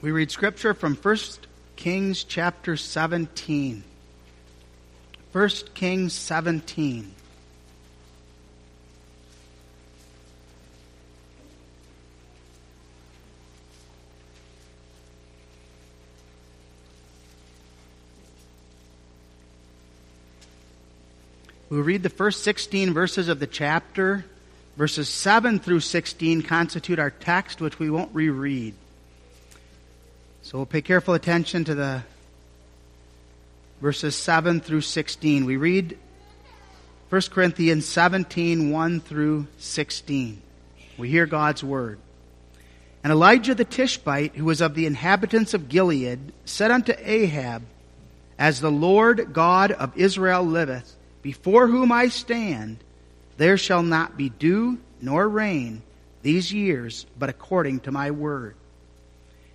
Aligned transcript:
We 0.00 0.12
read 0.12 0.30
scripture 0.30 0.74
from 0.74 0.94
1 0.94 1.16
Kings 1.74 2.22
chapter 2.22 2.76
17. 2.76 3.82
1 5.32 5.48
Kings 5.74 6.12
17. 6.12 7.14
We'll 21.70 21.82
read 21.82 22.04
the 22.04 22.08
first 22.08 22.44
16 22.44 22.94
verses 22.94 23.28
of 23.28 23.40
the 23.40 23.48
chapter. 23.48 24.24
Verses 24.76 25.08
7 25.08 25.58
through 25.58 25.80
16 25.80 26.42
constitute 26.42 27.00
our 27.00 27.10
text, 27.10 27.60
which 27.60 27.80
we 27.80 27.90
won't 27.90 28.14
reread. 28.14 28.74
So 30.48 30.56
we'll 30.56 30.64
pay 30.64 30.80
careful 30.80 31.12
attention 31.12 31.64
to 31.64 31.74
the 31.74 32.02
verses 33.82 34.16
7 34.16 34.60
through 34.60 34.80
16. 34.80 35.44
We 35.44 35.58
read 35.58 35.98
1 37.10 37.20
Corinthians 37.30 37.84
17, 37.84 38.70
1 38.70 39.00
through 39.00 39.46
16. 39.58 40.40
We 40.96 41.10
hear 41.10 41.26
God's 41.26 41.62
word. 41.62 41.98
And 43.04 43.12
Elijah 43.12 43.54
the 43.54 43.66
Tishbite, 43.66 44.36
who 44.36 44.46
was 44.46 44.62
of 44.62 44.74
the 44.74 44.86
inhabitants 44.86 45.52
of 45.52 45.68
Gilead, 45.68 46.32
said 46.46 46.70
unto 46.70 46.94
Ahab, 46.96 47.64
As 48.38 48.62
the 48.62 48.72
Lord 48.72 49.34
God 49.34 49.70
of 49.70 49.94
Israel 49.98 50.44
liveth, 50.44 50.96
before 51.20 51.66
whom 51.66 51.92
I 51.92 52.08
stand, 52.08 52.78
there 53.36 53.58
shall 53.58 53.82
not 53.82 54.16
be 54.16 54.30
dew 54.30 54.78
nor 55.02 55.28
rain 55.28 55.82
these 56.22 56.50
years, 56.54 57.04
but 57.18 57.28
according 57.28 57.80
to 57.80 57.92
my 57.92 58.12
word. 58.12 58.54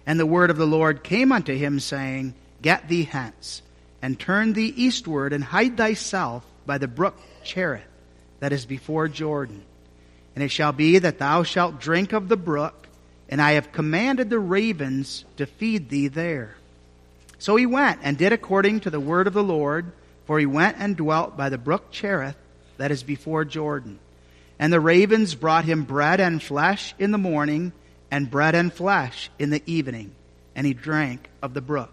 And 0.05 0.19
the 0.19 0.25
word 0.25 0.49
of 0.49 0.57
the 0.57 0.67
Lord 0.67 1.03
came 1.03 1.31
unto 1.31 1.55
him, 1.55 1.79
saying, 1.79 2.33
Get 2.61 2.87
thee 2.87 3.03
hence, 3.03 3.61
and 4.01 4.19
turn 4.19 4.53
thee 4.53 4.73
eastward, 4.75 5.33
and 5.33 5.43
hide 5.43 5.77
thyself 5.77 6.45
by 6.65 6.77
the 6.77 6.87
brook 6.87 7.17
Cherith, 7.43 7.83
that 8.39 8.53
is 8.53 8.65
before 8.65 9.07
Jordan. 9.07 9.63
And 10.35 10.43
it 10.43 10.49
shall 10.49 10.71
be 10.71 10.99
that 10.99 11.19
thou 11.19 11.43
shalt 11.43 11.79
drink 11.79 12.13
of 12.13 12.27
the 12.27 12.37
brook, 12.37 12.87
and 13.29 13.41
I 13.41 13.53
have 13.53 13.71
commanded 13.71 14.29
the 14.29 14.39
ravens 14.39 15.25
to 15.37 15.45
feed 15.45 15.89
thee 15.89 16.07
there. 16.07 16.55
So 17.39 17.55
he 17.55 17.65
went 17.65 17.99
and 18.03 18.17
did 18.17 18.31
according 18.31 18.81
to 18.81 18.89
the 18.89 18.99
word 18.99 19.27
of 19.27 19.33
the 19.33 19.43
Lord, 19.43 19.91
for 20.25 20.39
he 20.39 20.45
went 20.45 20.77
and 20.79 20.95
dwelt 20.95 21.35
by 21.35 21.49
the 21.49 21.57
brook 21.57 21.91
Cherith, 21.91 22.37
that 22.77 22.91
is 22.91 23.03
before 23.03 23.45
Jordan. 23.45 23.99
And 24.57 24.71
the 24.71 24.79
ravens 24.79 25.35
brought 25.35 25.65
him 25.65 25.83
bread 25.83 26.19
and 26.19 26.41
flesh 26.41 26.95
in 26.97 27.11
the 27.11 27.17
morning, 27.17 27.73
and 28.13 28.29
bread 28.29 28.53
and 28.53 28.71
flesh 28.71 29.31
in 29.39 29.49
the 29.49 29.63
evening, 29.65 30.13
and 30.55 30.67
he 30.67 30.73
drank 30.75 31.27
of 31.41 31.55
the 31.55 31.61
brook. 31.61 31.89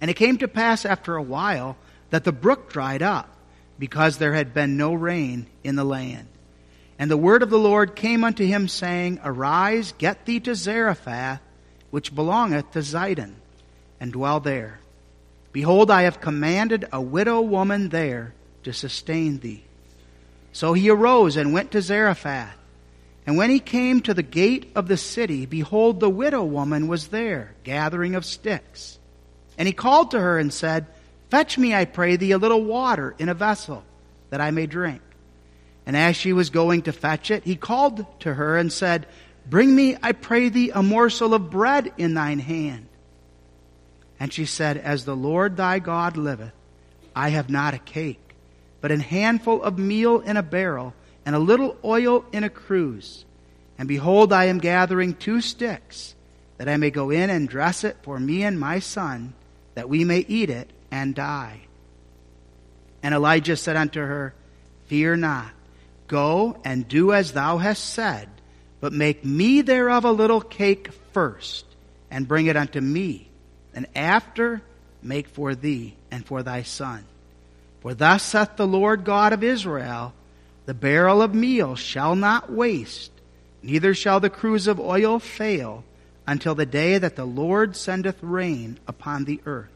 And 0.00 0.08
it 0.08 0.14
came 0.14 0.38
to 0.38 0.46
pass 0.46 0.84
after 0.84 1.16
a 1.16 1.22
while 1.22 1.76
that 2.10 2.22
the 2.22 2.30
brook 2.30 2.70
dried 2.70 3.02
up, 3.02 3.28
because 3.80 4.18
there 4.18 4.32
had 4.32 4.54
been 4.54 4.76
no 4.76 4.94
rain 4.94 5.48
in 5.64 5.74
the 5.74 5.82
land. 5.82 6.28
And 7.00 7.10
the 7.10 7.16
word 7.16 7.42
of 7.42 7.50
the 7.50 7.58
Lord 7.58 7.96
came 7.96 8.22
unto 8.22 8.46
him, 8.46 8.68
saying, 8.68 9.18
Arise, 9.24 9.92
get 9.98 10.24
thee 10.24 10.38
to 10.38 10.54
Zarephath, 10.54 11.40
which 11.90 12.14
belongeth 12.14 12.70
to 12.70 12.78
Zidon, 12.78 13.34
and 13.98 14.12
dwell 14.12 14.38
there. 14.38 14.78
Behold, 15.50 15.90
I 15.90 16.02
have 16.02 16.20
commanded 16.20 16.86
a 16.92 17.02
widow 17.02 17.40
woman 17.40 17.88
there 17.88 18.34
to 18.62 18.72
sustain 18.72 19.40
thee. 19.40 19.64
So 20.52 20.74
he 20.74 20.90
arose 20.90 21.36
and 21.36 21.52
went 21.52 21.72
to 21.72 21.82
Zarephath. 21.82 22.59
And 23.26 23.36
when 23.36 23.50
he 23.50 23.60
came 23.60 24.00
to 24.02 24.14
the 24.14 24.22
gate 24.22 24.72
of 24.74 24.88
the 24.88 24.96
city, 24.96 25.46
behold, 25.46 26.00
the 26.00 26.10
widow 26.10 26.42
woman 26.44 26.88
was 26.88 27.08
there, 27.08 27.54
gathering 27.64 28.14
of 28.14 28.24
sticks. 28.24 28.98
And 29.58 29.66
he 29.66 29.74
called 29.74 30.12
to 30.12 30.20
her 30.20 30.38
and 30.38 30.52
said, 30.52 30.86
Fetch 31.30 31.58
me, 31.58 31.74
I 31.74 31.84
pray 31.84 32.16
thee, 32.16 32.32
a 32.32 32.38
little 32.38 32.64
water 32.64 33.14
in 33.18 33.28
a 33.28 33.34
vessel, 33.34 33.84
that 34.30 34.40
I 34.40 34.50
may 34.50 34.66
drink. 34.66 35.02
And 35.86 35.96
as 35.96 36.16
she 36.16 36.32
was 36.32 36.50
going 36.50 36.82
to 36.82 36.92
fetch 36.92 37.30
it, 37.30 37.44
he 37.44 37.56
called 37.56 38.04
to 38.20 38.34
her 38.34 38.56
and 38.56 38.72
said, 38.72 39.06
Bring 39.46 39.74
me, 39.74 39.96
I 40.02 40.12
pray 40.12 40.48
thee, 40.48 40.70
a 40.70 40.82
morsel 40.82 41.34
of 41.34 41.50
bread 41.50 41.92
in 41.98 42.14
thine 42.14 42.38
hand. 42.38 42.86
And 44.18 44.32
she 44.32 44.44
said, 44.44 44.76
As 44.76 45.04
the 45.04 45.16
Lord 45.16 45.56
thy 45.56 45.78
God 45.78 46.16
liveth, 46.16 46.52
I 47.14 47.30
have 47.30 47.50
not 47.50 47.74
a 47.74 47.78
cake, 47.78 48.34
but 48.80 48.92
an 48.92 49.00
handful 49.00 49.62
of 49.62 49.78
meal 49.78 50.20
in 50.20 50.36
a 50.36 50.42
barrel 50.42 50.94
and 51.24 51.34
a 51.34 51.38
little 51.38 51.76
oil 51.84 52.24
in 52.32 52.44
a 52.44 52.50
cruse. 52.50 53.24
And 53.78 53.88
behold, 53.88 54.32
I 54.32 54.46
am 54.46 54.58
gathering 54.58 55.14
two 55.14 55.40
sticks, 55.40 56.14
that 56.58 56.68
I 56.68 56.76
may 56.76 56.90
go 56.90 57.10
in 57.10 57.30
and 57.30 57.48
dress 57.48 57.84
it 57.84 57.96
for 58.02 58.18
me 58.18 58.42
and 58.42 58.58
my 58.58 58.78
son, 58.78 59.32
that 59.74 59.88
we 59.88 60.04
may 60.04 60.18
eat 60.28 60.50
it 60.50 60.70
and 60.90 61.14
die. 61.14 61.60
And 63.02 63.14
Elijah 63.14 63.56
said 63.56 63.76
unto 63.76 64.00
her, 64.00 64.34
Fear 64.86 65.16
not. 65.16 65.52
Go 66.08 66.58
and 66.64 66.88
do 66.88 67.12
as 67.12 67.32
thou 67.32 67.58
hast 67.58 67.84
said, 67.84 68.28
but 68.80 68.92
make 68.92 69.24
me 69.24 69.60
thereof 69.60 70.04
a 70.04 70.10
little 70.10 70.40
cake 70.40 70.90
first, 71.12 71.64
and 72.10 72.26
bring 72.26 72.46
it 72.46 72.56
unto 72.56 72.80
me, 72.80 73.28
and 73.72 73.86
after 73.94 74.60
make 75.02 75.28
for 75.28 75.54
thee 75.54 75.94
and 76.10 76.26
for 76.26 76.42
thy 76.42 76.62
son. 76.62 77.04
For 77.80 77.94
thus 77.94 78.22
saith 78.22 78.56
the 78.56 78.66
Lord 78.66 79.04
God 79.04 79.32
of 79.32 79.44
Israel, 79.44 80.12
the 80.70 80.74
barrel 80.74 81.20
of 81.20 81.34
meal 81.34 81.74
shall 81.74 82.14
not 82.14 82.48
waste, 82.48 83.10
neither 83.60 83.92
shall 83.92 84.20
the 84.20 84.30
cruse 84.30 84.68
of 84.68 84.78
oil 84.78 85.18
fail, 85.18 85.82
until 86.28 86.54
the 86.54 86.64
day 86.64 86.96
that 86.96 87.16
the 87.16 87.24
Lord 87.24 87.74
sendeth 87.74 88.22
rain 88.22 88.78
upon 88.86 89.24
the 89.24 89.40
earth. 89.46 89.72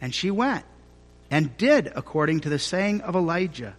And 0.00 0.14
she 0.14 0.30
went 0.30 0.64
and 1.28 1.56
did 1.56 1.92
according 1.96 2.38
to 2.42 2.48
the 2.48 2.58
saying 2.60 3.00
of 3.00 3.16
Elijah. 3.16 3.74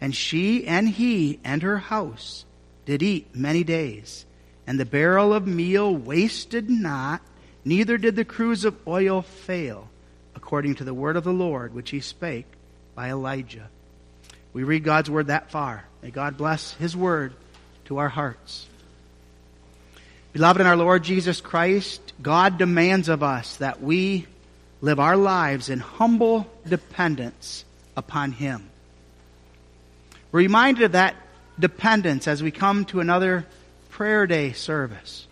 And 0.00 0.12
she 0.12 0.66
and 0.66 0.88
he 0.88 1.38
and 1.44 1.62
her 1.62 1.78
house 1.78 2.44
did 2.84 3.00
eat 3.00 3.32
many 3.32 3.62
days. 3.62 4.26
And 4.66 4.80
the 4.80 4.84
barrel 4.84 5.32
of 5.32 5.46
meal 5.46 5.94
wasted 5.94 6.68
not, 6.68 7.22
neither 7.64 7.96
did 7.96 8.16
the 8.16 8.24
cruse 8.24 8.64
of 8.64 8.76
oil 8.88 9.22
fail, 9.22 9.88
according 10.34 10.74
to 10.74 10.84
the 10.84 10.94
word 10.94 11.14
of 11.14 11.22
the 11.22 11.32
Lord 11.32 11.74
which 11.74 11.90
he 11.90 12.00
spake 12.00 12.46
by 12.96 13.08
Elijah. 13.08 13.68
We 14.52 14.64
read 14.64 14.84
God's 14.84 15.10
word 15.10 15.28
that 15.28 15.50
far. 15.50 15.84
May 16.02 16.10
God 16.10 16.36
bless 16.36 16.74
his 16.74 16.96
word 16.96 17.32
to 17.86 17.98
our 17.98 18.08
hearts. 18.08 18.66
Beloved 20.32 20.60
in 20.60 20.66
our 20.66 20.76
Lord 20.76 21.04
Jesus 21.04 21.40
Christ, 21.40 22.12
God 22.20 22.58
demands 22.58 23.08
of 23.08 23.22
us 23.22 23.56
that 23.56 23.82
we 23.82 24.26
live 24.80 25.00
our 25.00 25.16
lives 25.16 25.68
in 25.68 25.80
humble 25.80 26.46
dependence 26.68 27.64
upon 27.96 28.32
him. 28.32 28.68
We're 30.30 30.40
reminded 30.40 30.84
of 30.84 30.92
that 30.92 31.16
dependence 31.58 32.28
as 32.28 32.42
we 32.42 32.50
come 32.50 32.84
to 32.86 33.00
another 33.00 33.46
prayer 33.90 34.26
day 34.26 34.52
service. 34.52 35.26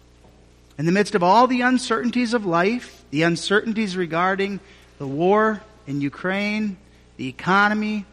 In 0.79 0.87
the 0.87 0.93
midst 0.93 1.15
of 1.15 1.23
all 1.23 1.47
the 1.47 1.61
uncertainties 1.61 2.35
of 2.35 2.45
life, 2.45 3.05
the 3.11 3.23
uncertainties 3.23 3.97
regarding 3.97 4.61
the 4.99 5.07
war 5.07 5.63
in 5.87 6.01
Ukraine, 6.01 6.77
the 7.17 7.29
economy, 7.29 8.05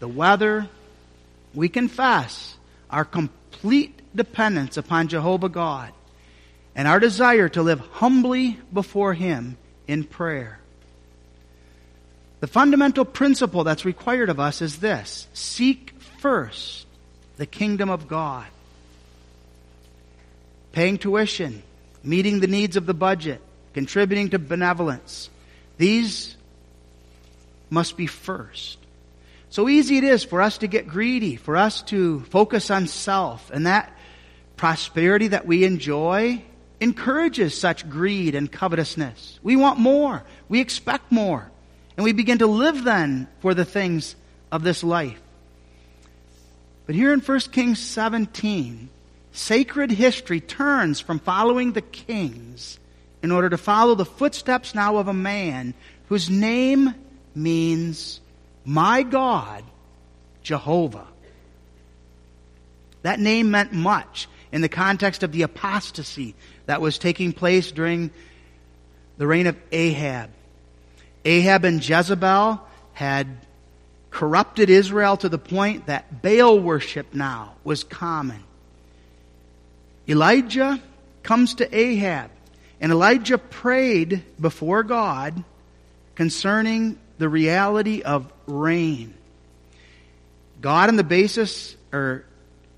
the 0.00 0.08
weather, 0.08 0.68
we 1.54 1.68
confess 1.68 2.56
our 2.90 3.04
complete 3.04 4.00
dependence 4.14 4.76
upon 4.76 5.08
Jehovah 5.08 5.48
God 5.48 5.92
and 6.74 6.86
our 6.86 7.00
desire 7.00 7.48
to 7.50 7.62
live 7.62 7.80
humbly 7.80 8.58
before 8.72 9.14
Him 9.14 9.56
in 9.88 10.04
prayer. 10.04 10.60
The 12.40 12.46
fundamental 12.46 13.04
principle 13.04 13.64
that's 13.64 13.84
required 13.84 14.28
of 14.28 14.38
us 14.38 14.60
is 14.60 14.78
this 14.78 15.26
seek 15.32 15.94
first 16.20 16.86
the 17.38 17.46
kingdom 17.46 17.90
of 17.90 18.08
God. 18.08 18.46
Paying 20.72 20.98
tuition, 20.98 21.62
meeting 22.04 22.40
the 22.40 22.46
needs 22.46 22.76
of 22.76 22.84
the 22.84 22.94
budget, 22.94 23.40
contributing 23.72 24.30
to 24.30 24.38
benevolence. 24.38 25.30
These 25.78 26.36
must 27.70 27.96
be 27.96 28.06
first. 28.06 28.78
So 29.56 29.70
easy 29.70 29.96
it 29.96 30.04
is 30.04 30.22
for 30.22 30.42
us 30.42 30.58
to 30.58 30.66
get 30.66 30.86
greedy, 30.86 31.36
for 31.36 31.56
us 31.56 31.80
to 31.84 32.20
focus 32.24 32.70
on 32.70 32.88
self, 32.88 33.50
and 33.50 33.66
that 33.66 33.90
prosperity 34.56 35.28
that 35.28 35.46
we 35.46 35.64
enjoy 35.64 36.42
encourages 36.78 37.58
such 37.58 37.88
greed 37.88 38.34
and 38.34 38.52
covetousness. 38.52 39.40
We 39.42 39.56
want 39.56 39.78
more. 39.78 40.24
We 40.50 40.60
expect 40.60 41.10
more. 41.10 41.50
And 41.96 42.04
we 42.04 42.12
begin 42.12 42.36
to 42.40 42.46
live 42.46 42.84
then 42.84 43.28
for 43.40 43.54
the 43.54 43.64
things 43.64 44.14
of 44.52 44.62
this 44.62 44.84
life. 44.84 45.22
But 46.84 46.94
here 46.94 47.14
in 47.14 47.20
1 47.20 47.40
Kings 47.50 47.78
17, 47.78 48.90
sacred 49.32 49.90
history 49.90 50.42
turns 50.42 51.00
from 51.00 51.18
following 51.18 51.72
the 51.72 51.80
kings 51.80 52.78
in 53.22 53.32
order 53.32 53.48
to 53.48 53.56
follow 53.56 53.94
the 53.94 54.04
footsteps 54.04 54.74
now 54.74 54.98
of 54.98 55.08
a 55.08 55.14
man 55.14 55.72
whose 56.10 56.28
name 56.28 56.94
means 57.34 58.20
my 58.66 59.02
God, 59.02 59.64
Jehovah. 60.42 61.06
That 63.02 63.20
name 63.20 63.50
meant 63.50 63.72
much 63.72 64.28
in 64.50 64.60
the 64.60 64.68
context 64.68 65.22
of 65.22 65.32
the 65.32 65.42
apostasy 65.42 66.34
that 66.66 66.80
was 66.80 66.98
taking 66.98 67.32
place 67.32 67.70
during 67.70 68.10
the 69.16 69.26
reign 69.26 69.46
of 69.46 69.56
Ahab. 69.70 70.30
Ahab 71.24 71.64
and 71.64 71.88
Jezebel 71.88 72.60
had 72.92 73.28
corrupted 74.10 74.70
Israel 74.70 75.16
to 75.18 75.28
the 75.28 75.38
point 75.38 75.86
that 75.86 76.22
Baal 76.22 76.58
worship 76.58 77.14
now 77.14 77.54
was 77.64 77.84
common. 77.84 78.42
Elijah 80.08 80.80
comes 81.22 81.54
to 81.56 81.76
Ahab, 81.76 82.30
and 82.80 82.92
Elijah 82.92 83.38
prayed 83.38 84.24
before 84.40 84.82
God 84.82 85.44
concerning 86.14 86.98
the 87.18 87.28
reality 87.28 88.02
of 88.02 88.32
rain. 88.46 89.14
God 90.60 90.88
on 90.88 90.96
the 90.96 91.04
basis, 91.04 91.76
or 91.92 92.24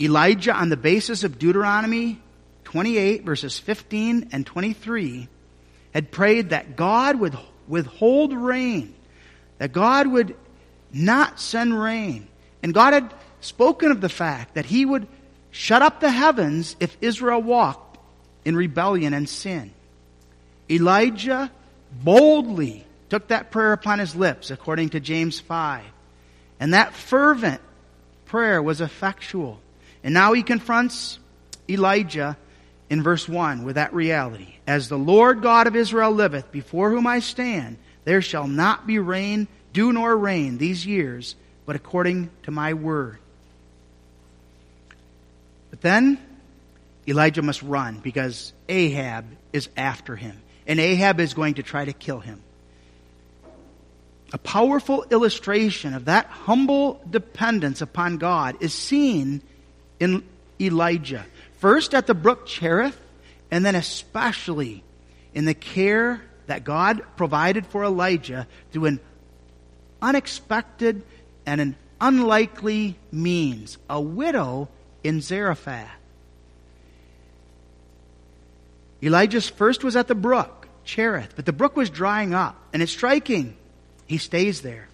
Elijah 0.01 0.55
on 0.55 0.69
the 0.69 0.77
basis 0.77 1.25
of 1.25 1.39
Deuteronomy 1.39 2.21
28 2.65 3.25
verses 3.25 3.59
15 3.59 4.29
and 4.33 4.45
23 4.45 5.27
had 5.95 6.11
prayed 6.11 6.51
that 6.51 6.77
God 6.77 7.19
would 7.19 7.37
withhold 7.67 8.33
rain, 8.35 8.95
that 9.57 9.73
God 9.73 10.07
would 10.07 10.37
not 10.93 11.41
send 11.41 11.79
rain. 11.79 12.29
And 12.63 12.75
God 12.75 12.93
had 12.93 13.15
spoken 13.41 13.91
of 13.91 14.01
the 14.01 14.09
fact 14.09 14.55
that 14.55 14.67
he 14.67 14.85
would 14.85 15.07
shut 15.51 15.83
up 15.83 16.01
the 16.01 16.11
heavens 16.11 16.77
if 16.79 16.97
Israel 17.01 17.41
walked 17.41 17.99
in 18.45 18.55
rebellion 18.55 19.15
and 19.15 19.29
sin. 19.29 19.73
Elijah 20.71 21.51
boldly 21.91 22.85
took 23.09 23.29
that 23.29 23.51
prayer 23.51 23.73
upon 23.73 23.99
his 23.99 24.15
lips, 24.15 24.51
according 24.51 24.91
to 24.91 25.01
James 25.01 25.41
5. 25.41 25.85
And 26.61 26.75
that 26.75 26.95
fervent 26.95 27.61
prayer 28.27 28.63
was 28.63 28.81
effectual. 28.81 29.61
And 30.03 30.15
now 30.15 30.33
he 30.33 30.43
confronts 30.43 31.19
Elijah 31.69 32.37
in 32.91 33.03
verse 33.03 33.29
1 33.29 33.65
with 33.65 33.77
that 33.77 33.93
reality. 33.93 34.55
As 34.67 34.89
the 34.89 34.99
Lord 34.99 35.43
God 35.43 35.67
of 35.67 35.77
Israel 35.77 36.13
liveth, 36.13 36.51
before 36.53 36.91
whom 36.91 37.07
I 37.07 37.21
stand, 37.21 37.79
there 38.05 38.23
shall 38.23 38.47
not 38.47 38.87
be 38.87 38.99
rain, 38.99 39.49
dew 39.73 39.93
nor 39.93 40.17
rain 40.17 40.59
these 40.59 40.87
years, 40.87 41.37
but 41.67 41.77
according 41.77 42.31
to 42.45 42.51
my 42.51 42.75
word. 42.75 43.19
But 45.71 45.81
then 45.81 46.19
Elijah 47.07 47.43
must 47.43 47.63
run 47.63 47.99
because 48.01 48.53
Ahab 48.69 49.27
is 49.53 49.69
after 49.77 50.17
him. 50.17 50.41
And 50.67 50.81
Ahab 50.81 51.21
is 51.21 51.35
going 51.35 51.55
to 51.55 51.63
try 51.63 51.85
to 51.85 51.93
kill 51.93 52.21
him. 52.21 52.43
A 54.33 54.39
powerful 54.39 55.05
illustration 55.11 55.95
of 55.95 56.05
that 56.05 56.27
humble 56.27 57.01
dependence 57.09 57.81
upon 57.81 58.19
God 58.19 58.57
is 58.61 58.75
seen 58.75 59.43
in 59.99 60.23
Elijah. 60.61 61.25
First 61.59 61.95
at 61.95 62.07
the 62.07 62.15
brook 62.15 62.47
Cherith, 62.47 63.01
and 63.51 63.65
then 63.65 63.75
especially 63.75 64.85
in 65.35 65.47
the 65.47 65.55
care 65.55 66.21
that 66.47 66.65
God 66.65 67.03
provided 67.17 67.67
for 67.67 67.85
Elijah 67.85 68.47
through 68.71 68.87
an 68.87 69.01
unexpected 70.03 71.03
and 71.47 71.61
an 71.61 71.77
unlikely 72.01 72.97
means 73.11 73.79
a 73.89 74.01
widow 74.01 74.69
in 75.03 75.21
Zarephath. 75.21 75.89
Elijah's 79.03 79.49
first 79.49 79.85
was 79.85 79.97
at 79.97 80.09
the 80.09 80.15
brook, 80.15 80.69
Cherith, 80.85 81.33
but 81.37 81.47
the 81.47 81.53
brook 81.53 81.77
was 81.77 81.89
drying 81.89 82.35
up, 82.35 82.61
and 82.73 82.83
it's 82.83 82.93
striking. 82.93 83.57
He 84.09 84.19
stays 84.19 84.63
there. 84.63 84.89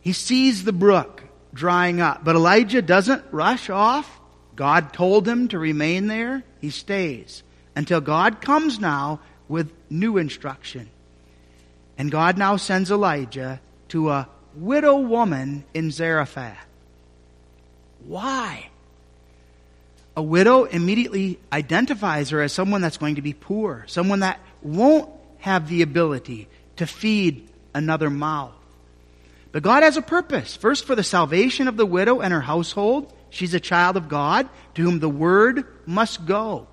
He 0.00 0.12
sees 0.12 0.64
the 0.64 0.72
brook 0.72 1.24
drying 1.52 2.00
up, 2.00 2.24
but 2.24 2.36
Elijah 2.36 2.80
doesn't 2.80 3.24
rush 3.30 3.68
off. 3.68 4.20
God 4.56 4.92
told 4.92 5.28
him 5.28 5.48
to 5.48 5.58
remain 5.58 6.06
there. 6.06 6.44
He 6.60 6.70
stays 6.70 7.42
until 7.76 8.00
God 8.00 8.40
comes 8.40 8.78
now 8.78 9.20
with 9.48 9.72
new 9.90 10.16
instruction. 10.16 10.88
And 11.98 12.10
God 12.10 12.38
now 12.38 12.56
sends 12.56 12.90
Elijah 12.90 13.60
to 13.88 14.10
a 14.10 14.28
widow 14.54 14.96
woman 14.98 15.64
in 15.74 15.90
Zarephath. 15.90 16.66
Why? 18.06 18.68
A 20.16 20.22
widow 20.22 20.64
immediately 20.64 21.38
identifies 21.52 22.30
her 22.30 22.42
as 22.42 22.52
someone 22.52 22.80
that's 22.80 22.96
going 22.96 23.16
to 23.16 23.22
be 23.22 23.32
poor, 23.32 23.84
someone 23.88 24.20
that 24.20 24.40
won't 24.62 25.10
have 25.38 25.68
the 25.68 25.82
ability 25.82 26.48
to 26.76 26.86
feed 26.86 27.48
another 27.74 28.10
mouth. 28.10 28.52
But 29.52 29.62
God 29.62 29.82
has 29.82 29.96
a 29.96 30.02
purpose. 30.02 30.56
First, 30.56 30.86
for 30.86 30.94
the 30.94 31.04
salvation 31.04 31.68
of 31.68 31.76
the 31.76 31.86
widow 31.86 32.20
and 32.20 32.32
her 32.32 32.40
household. 32.40 33.12
She's 33.30 33.54
a 33.54 33.60
child 33.60 33.96
of 33.96 34.08
God 34.08 34.48
to 34.74 34.82
whom 34.82 34.98
the 34.98 35.08
word 35.08 35.66
must 35.86 36.26
go. 36.26 36.66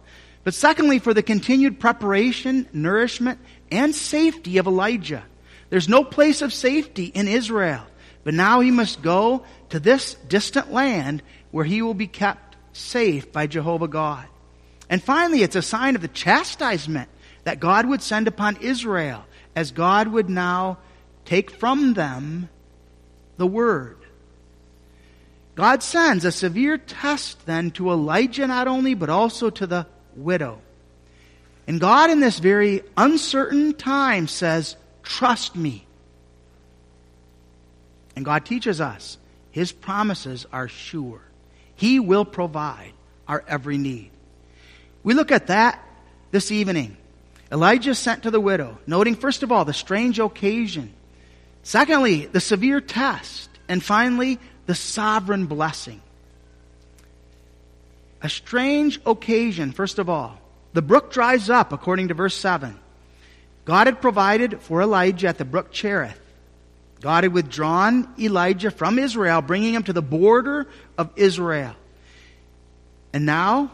But 0.44 0.54
secondly, 0.54 1.00
for 1.00 1.14
the 1.14 1.24
continued 1.24 1.80
preparation, 1.80 2.68
nourishment, 2.74 3.40
and 3.72 3.94
safety 3.94 4.58
of 4.58 4.68
Elijah. 4.68 5.24
There's 5.70 5.90
no 5.90 6.04
place 6.04 6.42
of 6.42 6.54
safety 6.54 7.06
in 7.06 7.28
Israel. 7.28 7.86
But 8.24 8.34
now 8.34 8.60
he 8.60 8.72
must 8.72 9.02
go 9.02 9.44
to 9.70 9.80
this 9.80 10.16
distant 10.28 10.72
land 10.72 11.22
where 11.52 11.66
he 11.66 11.82
will 11.82 11.94
be 11.94 12.08
kept 12.08 12.56
safe 12.74 13.32
by 13.32 13.48
Jehovah 13.48 13.88
God. 13.88 14.26
And 14.90 15.04
finally, 15.04 15.44
it's 15.44 15.56
a 15.56 15.62
sign 15.62 15.96
of 15.96 16.02
the 16.02 16.08
chastisement 16.08 17.10
that 17.44 17.60
God 17.60 17.86
would 17.86 18.02
send 18.02 18.28
upon 18.28 18.58
Israel 18.58 19.26
as 19.56 19.72
God 19.72 20.08
would 20.08 20.30
now 20.30 20.78
take 21.30 21.52
from 21.52 21.94
them 21.94 22.50
the 23.38 23.46
word. 23.46 23.98
God 25.54 25.84
sends 25.84 26.26
a 26.26 26.32
severe 26.32 26.80
test 26.80 27.46
then 27.46 27.70
to 27.72 27.92
Elijah 27.92 28.48
not 28.48 28.68
only, 28.68 28.96
but 28.96 29.12
also 29.12 29.52
to 29.52 29.68
the 29.68 29.86
widow. 30.16 30.60
And 31.68 31.80
God 31.80 32.10
in 32.10 32.20
this 32.20 32.40
very 32.40 32.82
uncertain 32.98 33.76
time 33.76 34.28
says, 34.28 34.76
trust 35.04 35.56
me. 35.56 35.86
And 38.16 38.26
God 38.26 38.44
teaches 38.44 38.82
us 38.82 39.20
His 39.52 39.72
promises 39.72 40.48
are 40.52 40.68
sure. 40.68 41.22
He 41.76 42.00
will 42.00 42.26
provide 42.26 42.94
our 43.28 43.44
every 43.48 43.78
need. 43.78 44.10
We 45.04 45.14
look 45.14 45.32
at 45.32 45.48
that 45.48 45.80
this 46.32 46.52
evening. 46.52 46.98
Elijah 47.52 47.94
sent 47.94 48.24
to 48.24 48.32
the 48.32 48.42
widow, 48.42 48.80
noting 48.88 49.16
first 49.16 49.44
of 49.44 49.52
all 49.52 49.64
the 49.64 49.74
strange 49.74 50.18
occasion. 50.18 50.94
Secondly, 51.64 52.26
the 52.26 52.40
severe 52.40 52.82
test. 52.82 53.50
And 53.68 53.84
finally, 53.84 54.40
the 54.66 54.76
sovereign 54.76 55.46
blessing. 55.46 56.02
A 58.22 58.30
strange 58.30 59.00
occasion, 59.06 59.72
first 59.72 60.00
of 60.00 60.10
all. 60.10 60.40
The 60.74 60.82
brook 60.82 61.12
dries 61.12 61.50
up, 61.50 61.72
according 61.72 62.10
to 62.10 62.14
verse 62.14 62.36
7. 62.36 62.78
God 63.66 63.88
had 63.88 64.02
provided 64.02 64.62
for 64.62 64.82
Elijah 64.82 65.28
at 65.28 65.38
the 65.38 65.46
brook 65.46 65.72
Cherith. 65.72 66.20
God 67.02 67.24
had 67.24 67.34
withdrawn 67.34 68.14
Elijah 68.20 68.72
from 68.72 69.00
Israel, 69.00 69.42
bringing 69.42 69.74
him 69.74 69.84
to 69.84 69.94
the 69.94 70.02
border 70.02 70.68
of 70.98 71.12
Israel. 71.16 71.76
And 73.14 73.26
now, 73.26 73.72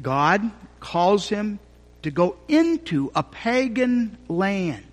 God 0.00 0.50
calls 0.80 1.28
him 1.28 1.58
to 2.02 2.10
go 2.10 2.36
into 2.48 3.10
a 3.14 3.22
pagan 3.22 4.18
land. 4.28 4.84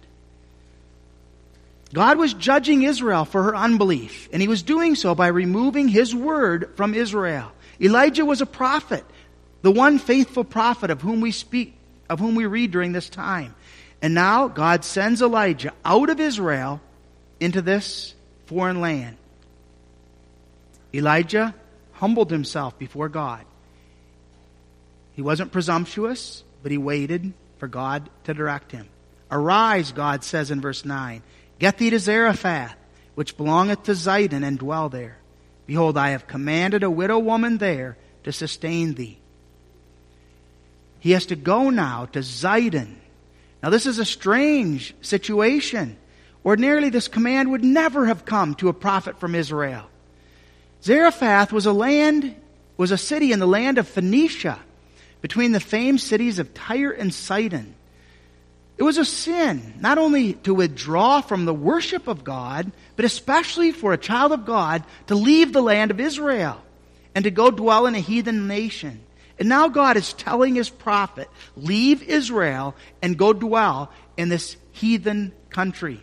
God 1.93 2.17
was 2.17 2.33
judging 2.33 2.83
Israel 2.83 3.25
for 3.25 3.43
her 3.43 3.55
unbelief, 3.55 4.29
and 4.31 4.41
he 4.41 4.47
was 4.47 4.61
doing 4.61 4.95
so 4.95 5.15
by 5.15 5.27
removing 5.27 5.87
his 5.87 6.13
word 6.13 6.71
from 6.75 6.93
Israel. 6.93 7.51
Elijah 7.81 8.25
was 8.25 8.41
a 8.41 8.45
prophet, 8.45 9.03
the 9.61 9.71
one 9.71 9.97
faithful 9.97 10.43
prophet 10.43 10.91
of 10.91 11.01
whom 11.01 11.21
we 11.21 11.31
speak, 11.31 11.75
of 12.07 12.19
whom 12.19 12.35
we 12.35 12.45
read 12.45 12.71
during 12.71 12.91
this 12.91 13.09
time. 13.09 13.55
And 14.01 14.13
now 14.13 14.47
God 14.47 14.85
sends 14.85 15.21
Elijah 15.21 15.73
out 15.83 16.09
of 16.09 16.19
Israel 16.19 16.79
into 17.39 17.61
this 17.61 18.13
foreign 18.45 18.81
land. 18.81 19.17
Elijah 20.93 21.55
humbled 21.93 22.31
himself 22.31 22.77
before 22.77 23.09
God. 23.09 23.45
He 25.13 25.21
wasn't 25.21 25.51
presumptuous, 25.51 26.43
but 26.63 26.71
he 26.71 26.77
waited 26.77 27.33
for 27.57 27.67
God 27.67 28.09
to 28.23 28.33
direct 28.33 28.71
him. 28.71 28.87
Arise, 29.29 29.91
God 29.91 30.23
says 30.23 30.49
in 30.49 30.61
verse 30.61 30.85
9. 30.85 31.21
Get 31.59 31.77
thee 31.77 31.89
to 31.89 31.99
Zarephath, 31.99 32.75
which 33.15 33.37
belongeth 33.37 33.83
to 33.83 33.91
Zidon, 33.91 34.45
and 34.45 34.57
dwell 34.57 34.89
there. 34.89 35.17
Behold, 35.67 35.97
I 35.97 36.11
have 36.11 36.25
commanded 36.25 36.83
a 36.83 36.89
widow 36.89 37.19
woman 37.19 37.57
there 37.57 37.97
to 38.23 38.31
sustain 38.31 38.95
thee. 38.95 39.19
He 40.99 41.11
has 41.11 41.27
to 41.27 41.35
go 41.35 41.69
now 41.69 42.05
to 42.07 42.19
Zidon. 42.19 42.95
Now, 43.61 43.69
this 43.69 43.85
is 43.85 43.99
a 43.99 44.05
strange 44.05 44.95
situation. 45.01 45.97
Ordinarily, 46.45 46.89
this 46.89 47.09
command 47.09 47.51
would 47.51 47.63
never 47.63 48.05
have 48.05 48.25
come 48.25 48.55
to 48.55 48.69
a 48.69 48.73
prophet 48.73 49.19
from 49.19 49.35
Israel. 49.35 49.85
Zarephath 50.81 51.51
was 51.51 51.65
a 51.65 51.73
land, 51.73 52.35
was 52.77 52.91
a 52.91 52.97
city 52.97 53.33
in 53.33 53.39
the 53.39 53.45
land 53.45 53.77
of 53.77 53.87
Phoenicia, 53.87 54.59
between 55.21 55.51
the 55.51 55.59
famed 55.59 55.99
cities 55.99 56.39
of 56.39 56.53
Tyre 56.53 56.91
and 56.91 57.13
Sidon. 57.13 57.75
It 58.79 58.83
was 58.83 58.97
a 58.97 59.03
sin 59.03 59.73
not 59.81 59.97
only 59.97 60.33
to 60.33 60.53
withdraw 60.53 61.19
from 61.19 61.43
the 61.43 61.53
worship 61.53 62.07
of 62.07 62.23
God, 62.23 62.71
but 62.95 63.03
especially 63.03 63.73
for 63.73 63.91
a 63.91 63.97
child 63.97 64.31
of 64.31 64.45
God 64.45 64.85
to 65.07 65.15
leave 65.15 65.51
the 65.51 65.61
land 65.61 65.91
of 65.91 65.99
Israel 65.99 66.61
and 67.13 67.25
to 67.25 67.31
go 67.31 67.51
dwell 67.51 67.87
in 67.87 67.95
a 67.95 67.99
heathen 67.99 68.47
nation. 68.47 69.01
And 69.37 69.49
now 69.49 69.67
God 69.67 69.97
is 69.97 70.13
telling 70.13 70.55
his 70.55 70.69
prophet, 70.69 71.29
leave 71.57 72.03
Israel 72.03 72.73
and 73.01 73.17
go 73.17 73.33
dwell 73.33 73.91
in 74.15 74.29
this 74.29 74.55
heathen 74.71 75.33
country. 75.49 76.01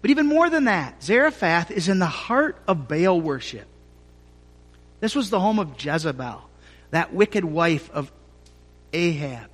But 0.00 0.10
even 0.10 0.26
more 0.26 0.48
than 0.48 0.64
that, 0.64 1.02
Zarephath 1.02 1.72
is 1.72 1.88
in 1.88 1.98
the 1.98 2.06
heart 2.06 2.56
of 2.68 2.86
Baal 2.86 3.20
worship. 3.20 3.66
This 5.00 5.16
was 5.16 5.30
the 5.30 5.40
home 5.40 5.58
of 5.58 5.84
Jezebel, 5.84 6.48
that 6.92 7.12
wicked 7.12 7.44
wife 7.44 7.90
of 7.90 8.12
Ahab. 8.92 9.50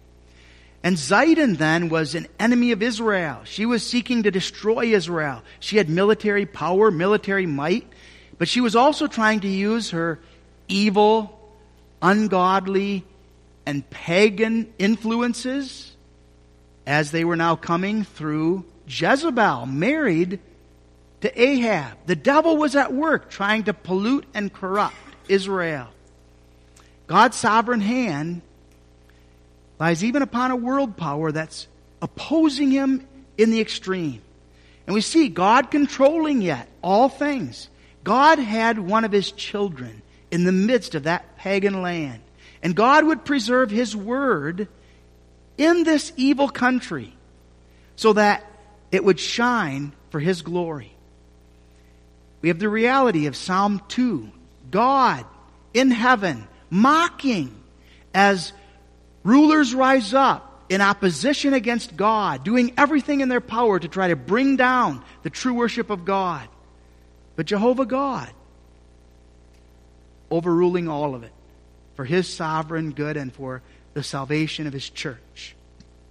And 0.85 0.97
Zidon 0.97 1.57
then 1.57 1.89
was 1.89 2.15
an 2.15 2.27
enemy 2.39 2.71
of 2.73 2.83
Israel. 2.83 3.41
She 3.45 3.65
was 3.65 3.83
seeking 3.83 4.25
to 4.25 4.31
destroy 4.31 4.95
Israel. 4.95 5.43
She 5.59 5.79
had 5.79 5.89
military 5.89 6.45
power, 6.45 6.91
military 6.91 7.47
might, 7.47 7.91
but 8.37 8.49
she 8.49 8.61
was 8.61 8.77
also 8.77 9.07
trying 9.07 9.41
to 9.41 9.49
use 9.49 9.91
her 9.91 10.21
evil, 10.69 11.41
ungodly, 12.03 13.03
and 13.65 13.89
pagan 13.89 14.75
influences 14.79 15.97
as 16.87 17.13
they 17.13 17.25
were 17.25 17.37
now 17.37 17.57
coming 17.57 18.05
through 18.05 18.67
Jezebel, 18.87 19.65
married 19.65 20.39
to 21.23 21.41
Ahab. 21.41 21.97
The 22.05 22.15
devil 22.17 22.59
was 22.59 22.77
at 22.77 22.93
work 22.93 23.31
trying 23.31 23.65
to 23.65 23.73
pollute 23.73 24.27
and 24.35 24.53
corrupt 24.53 24.97
Israel. 25.29 25.89
God's 27.07 27.39
sovereign 27.39 27.81
hand 27.81 28.43
lies 29.79 30.05
even 30.05 30.23
upon 30.23 30.51
a 30.51 30.57
world 30.57 30.97
power 30.97 31.33
that's 31.33 31.67
opposing 32.01 32.71
him 32.71 33.07
in 33.37 33.51
the 33.51 33.61
extreme. 33.61 34.23
And 34.87 34.95
we 34.95 35.01
see 35.01 35.29
God 35.29 35.71
controlling 35.71 36.43
yet 36.43 36.69
all 36.83 37.09
things. 37.09 37.69
God 38.03 38.39
had 38.39 38.79
one 38.79 39.05
of 39.05 39.13
his 39.13 39.33
children 39.33 40.03
in 40.31 40.45
the 40.45 40.53
midst 40.53 40.95
of 40.95 41.05
that 41.05 41.39
pagan 41.39 41.83
land. 41.83 42.21
And 42.63 42.75
God 42.75 43.05
would 43.05 43.25
preserve 43.25 43.71
his 43.71 43.97
word 43.97 44.69
in 45.57 45.85
this 45.85 46.13
evil 46.17 46.49
country 46.49 47.15
so 47.97 48.13
that 48.15 48.45
it 48.91 49.05
would 49.05 49.21
shine 49.21 49.93
for 50.11 50.21
his 50.21 50.43
glory. 50.43 50.93
We 52.43 52.49
have 52.49 52.59
the 52.59 52.69
reality 52.69 53.27
of 53.27 53.37
Psalm 53.37 53.83
2. 53.89 54.31
God 54.71 55.25
in 55.73 55.91
heaven 55.91 56.47
mocking 56.71 57.55
as 58.13 58.53
Rulers 59.25 59.75
rise 59.75 60.13
up 60.15 60.65
in 60.69 60.81
opposition 60.81 61.55
against 61.55 61.97
God, 61.97 62.45
doing 62.45 62.75
everything 62.77 63.21
in 63.21 63.29
their 63.29 63.41
power 63.41 63.79
to 63.79 63.89
try 63.89 64.09
to 64.09 64.17
bring 64.17 64.57
down 64.57 65.03
the 65.23 65.31
true 65.31 65.55
worship 65.55 65.91
of 65.91 66.05
God. 66.05 66.47
But 67.35 67.47
Jehovah 67.47 67.87
God, 67.87 68.31
overruling 70.31 70.89
all 70.89 71.15
of 71.15 71.23
it 71.23 71.33
for 71.95 72.05
his 72.05 72.29
sovereign 72.29 72.93
good 72.93 73.17
and 73.17 73.33
for 73.33 73.63
the 73.95 74.03
salvation 74.03 74.67
of 74.67 74.73
his 74.73 74.89
church. 74.89 75.57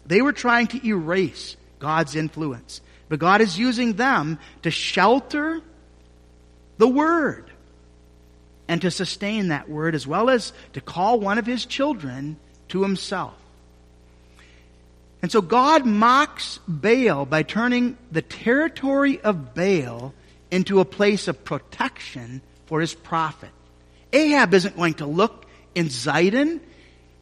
They 0.06 0.22
were 0.22 0.34
trying 0.34 0.68
to 0.68 0.86
erase 0.86 1.56
God's 1.80 2.16
influence, 2.16 2.82
but 3.10 3.20
God 3.20 3.42
is 3.42 3.60
using 3.60 3.94
them 3.94 4.40
to 4.64 4.72
shelter 4.72 5.62
the 6.78 6.88
word 6.88 7.52
and 8.68 8.82
to 8.82 8.92
sustain 8.92 9.50
that 9.50 9.70
word 9.70 9.94
as 9.94 10.08
well 10.08 10.30
as 10.30 10.54
to 10.74 10.82
call 10.82 11.20
one 11.20 11.38
of 11.38 11.46
his 11.46 11.66
children 11.66 12.38
to 12.74 12.82
himself. 12.82 13.34
And 15.22 15.32
so 15.32 15.42
God 15.42 15.86
mocks 15.86 16.60
Baal 16.68 17.26
by 17.26 17.44
turning 17.44 17.98
the 18.12 18.22
territory 18.22 19.22
of 19.22 19.56
Baal 19.56 20.14
into 20.52 20.80
a 20.80 20.86
place 20.86 21.28
of 21.28 21.46
protection 21.46 22.42
for 22.66 22.82
his 22.82 22.94
prophet. 22.94 23.52
Ahab 24.12 24.54
isn't 24.54 24.76
going 24.76 24.96
to 24.96 25.06
look 25.06 25.46
in 25.76 25.88
Zidon, 25.88 26.60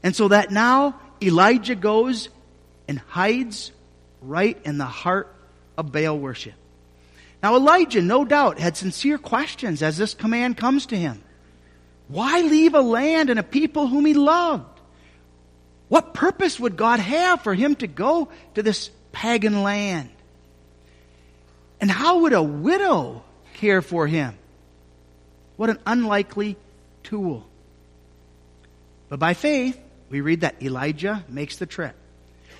and 0.01 0.15
so 0.15 0.29
that 0.29 0.51
now 0.51 0.99
Elijah 1.21 1.75
goes 1.75 2.29
and 2.87 2.97
hides 2.97 3.71
right 4.21 4.57
in 4.65 4.77
the 4.77 4.85
heart 4.85 5.35
of 5.77 5.91
Baal 5.91 6.17
worship. 6.17 6.55
Now 7.43 7.55
Elijah, 7.55 8.01
no 8.01 8.23
doubt, 8.23 8.57
had 8.57 8.77
sincere 8.77 9.17
questions 9.17 9.83
as 9.83 9.97
this 9.97 10.13
command 10.13 10.55
comes 10.55 10.85
to 10.87 10.97
him. 10.97 11.21
Why 12.07 12.41
leave 12.41 12.73
a 12.73 12.81
land 12.81 13.29
and 13.29 13.39
a 13.39 13.43
people 13.43 13.87
whom 13.87 14.05
he 14.05 14.13
loved? 14.13 14.70
What 15.91 16.13
purpose 16.13 16.57
would 16.57 16.77
God 16.77 17.01
have 17.01 17.41
for 17.41 17.53
him 17.53 17.75
to 17.75 17.85
go 17.85 18.29
to 18.55 18.63
this 18.63 18.89
pagan 19.11 19.61
land? 19.61 20.09
And 21.81 21.91
how 21.91 22.19
would 22.19 22.31
a 22.31 22.41
widow 22.41 23.23
care 23.55 23.81
for 23.81 24.07
him? 24.07 24.37
What 25.57 25.69
an 25.69 25.79
unlikely 25.85 26.55
tool. 27.03 27.45
But 29.09 29.19
by 29.19 29.33
faith, 29.33 29.77
we 30.09 30.21
read 30.21 30.41
that 30.41 30.63
Elijah 30.63 31.25
makes 31.27 31.57
the 31.57 31.65
trip. 31.65 31.93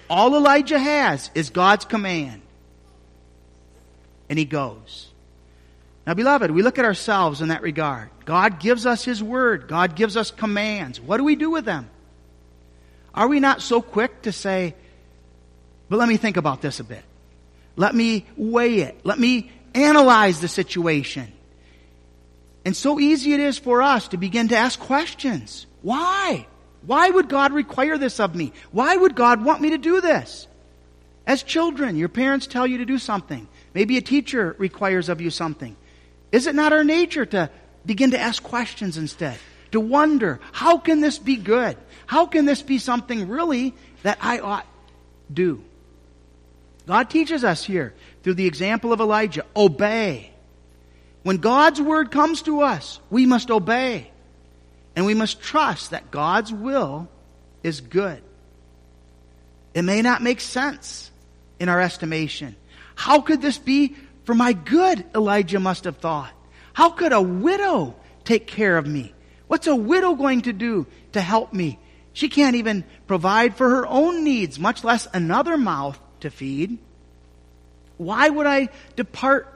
All 0.09 0.35
Elijah 0.35 0.77
has 0.77 1.31
is 1.33 1.51
God's 1.51 1.85
command. 1.85 2.41
And 4.27 4.37
he 4.37 4.43
goes. 4.43 5.07
Now, 6.05 6.15
beloved, 6.15 6.51
we 6.51 6.63
look 6.63 6.79
at 6.79 6.83
ourselves 6.83 7.39
in 7.39 7.47
that 7.47 7.61
regard. 7.61 8.09
God 8.25 8.59
gives 8.59 8.85
us 8.85 9.05
his 9.05 9.23
word, 9.23 9.69
God 9.69 9.95
gives 9.95 10.17
us 10.17 10.31
commands. 10.31 10.99
What 10.99 11.15
do 11.15 11.23
we 11.23 11.37
do 11.37 11.49
with 11.49 11.63
them? 11.63 11.89
Are 13.13 13.27
we 13.27 13.39
not 13.39 13.61
so 13.61 13.81
quick 13.81 14.21
to 14.23 14.31
say, 14.31 14.75
but 15.89 15.97
let 15.97 16.07
me 16.07 16.17
think 16.17 16.37
about 16.37 16.61
this 16.61 16.79
a 16.79 16.83
bit. 16.83 17.03
Let 17.75 17.93
me 17.93 18.25
weigh 18.37 18.79
it. 18.79 19.01
Let 19.03 19.19
me 19.19 19.51
analyze 19.73 20.39
the 20.39 20.47
situation. 20.47 21.31
And 22.63 22.75
so 22.75 22.99
easy 22.99 23.33
it 23.33 23.39
is 23.39 23.57
for 23.57 23.81
us 23.81 24.07
to 24.09 24.17
begin 24.17 24.49
to 24.49 24.57
ask 24.57 24.79
questions. 24.79 25.65
Why? 25.81 26.47
Why 26.85 27.09
would 27.09 27.27
God 27.27 27.53
require 27.53 27.97
this 27.97 28.19
of 28.19 28.35
me? 28.35 28.53
Why 28.71 28.95
would 28.95 29.15
God 29.15 29.43
want 29.43 29.61
me 29.61 29.71
to 29.71 29.77
do 29.77 30.01
this? 30.01 30.47
As 31.27 31.43
children, 31.43 31.95
your 31.95 32.09
parents 32.09 32.47
tell 32.47 32.65
you 32.65 32.79
to 32.79 32.85
do 32.85 32.97
something. 32.97 33.47
Maybe 33.73 33.97
a 33.97 34.01
teacher 34.01 34.55
requires 34.57 35.09
of 35.09 35.21
you 35.21 35.29
something. 35.29 35.75
Is 36.31 36.47
it 36.47 36.55
not 36.55 36.73
our 36.73 36.83
nature 36.83 37.25
to 37.27 37.49
begin 37.85 38.11
to 38.11 38.19
ask 38.19 38.41
questions 38.41 38.97
instead? 38.97 39.37
To 39.71 39.79
wonder, 39.79 40.39
how 40.51 40.77
can 40.77 41.01
this 41.01 41.17
be 41.17 41.37
good? 41.37 41.77
How 42.05 42.25
can 42.25 42.45
this 42.45 42.61
be 42.61 42.77
something 42.77 43.29
really 43.29 43.73
that 44.03 44.17
I 44.21 44.39
ought 44.39 44.67
do? 45.33 45.63
God 46.87 47.09
teaches 47.09 47.43
us 47.43 47.63
here 47.63 47.93
through 48.23 48.33
the 48.33 48.47
example 48.47 48.91
of 48.91 48.99
Elijah, 48.99 49.45
obey. 49.55 50.31
When 51.23 51.37
God's 51.37 51.79
word 51.79 52.11
comes 52.11 52.41
to 52.43 52.61
us, 52.61 52.99
we 53.09 53.25
must 53.25 53.51
obey. 53.51 54.09
And 54.95 55.05
we 55.05 55.13
must 55.13 55.41
trust 55.41 55.91
that 55.91 56.11
God's 56.11 56.51
will 56.51 57.07
is 57.63 57.79
good. 57.79 58.21
It 59.73 59.83
may 59.83 60.01
not 60.01 60.21
make 60.21 60.41
sense 60.41 61.11
in 61.59 61.69
our 61.69 61.79
estimation. 61.79 62.55
How 62.95 63.21
could 63.21 63.41
this 63.41 63.57
be 63.57 63.95
for 64.25 64.35
my 64.35 64.51
good? 64.53 65.05
Elijah 65.15 65.59
must 65.59 65.85
have 65.85 65.97
thought. 65.97 66.31
How 66.73 66.89
could 66.89 67.13
a 67.13 67.21
widow 67.21 67.95
take 68.25 68.47
care 68.47 68.77
of 68.77 68.85
me? 68.85 69.13
What's 69.51 69.67
a 69.67 69.75
widow 69.75 70.15
going 70.15 70.43
to 70.43 70.53
do 70.53 70.87
to 71.11 71.19
help 71.19 71.51
me 71.51 71.77
she 72.13 72.29
can't 72.29 72.55
even 72.55 72.85
provide 73.05 73.57
for 73.57 73.69
her 73.69 73.85
own 73.85 74.23
needs, 74.23 74.57
much 74.57 74.85
less 74.85 75.09
another 75.13 75.57
mouth 75.57 75.99
to 76.21 76.29
feed. 76.29 76.77
Why 77.97 78.29
would 78.29 78.47
I 78.47 78.69
depart 78.95 79.47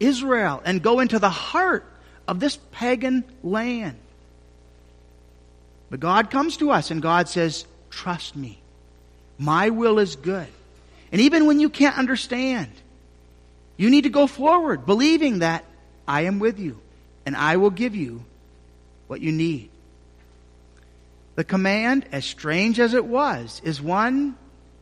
Israel 0.00 0.60
and 0.64 0.82
go 0.82 0.98
into 0.98 1.20
the 1.20 1.30
heart 1.30 1.86
of 2.26 2.40
this 2.40 2.58
pagan 2.72 3.22
land? 3.44 3.96
But 5.88 6.00
God 6.00 6.30
comes 6.30 6.56
to 6.56 6.72
us 6.72 6.90
and 6.90 7.00
God 7.00 7.28
says, 7.28 7.64
Trust 7.90 8.34
me. 8.34 8.58
My 9.38 9.70
will 9.70 10.00
is 10.00 10.16
good. 10.16 10.48
And 11.12 11.20
even 11.20 11.46
when 11.46 11.60
you 11.60 11.70
can't 11.70 11.96
understand, 11.96 12.72
you 13.76 13.88
need 13.88 14.02
to 14.02 14.10
go 14.10 14.26
forward 14.26 14.84
believing 14.84 15.38
that 15.40 15.64
I 16.08 16.22
am 16.22 16.40
with 16.40 16.58
you 16.58 16.80
and 17.24 17.36
I 17.36 17.56
will 17.56 17.70
give 17.70 17.94
you 17.94 18.24
what 19.08 19.20
you 19.20 19.32
need. 19.32 19.70
The 21.34 21.44
command, 21.44 22.06
as 22.12 22.24
strange 22.24 22.80
as 22.80 22.94
it 22.94 23.04
was, 23.04 23.60
is 23.64 23.82
one 23.82 24.36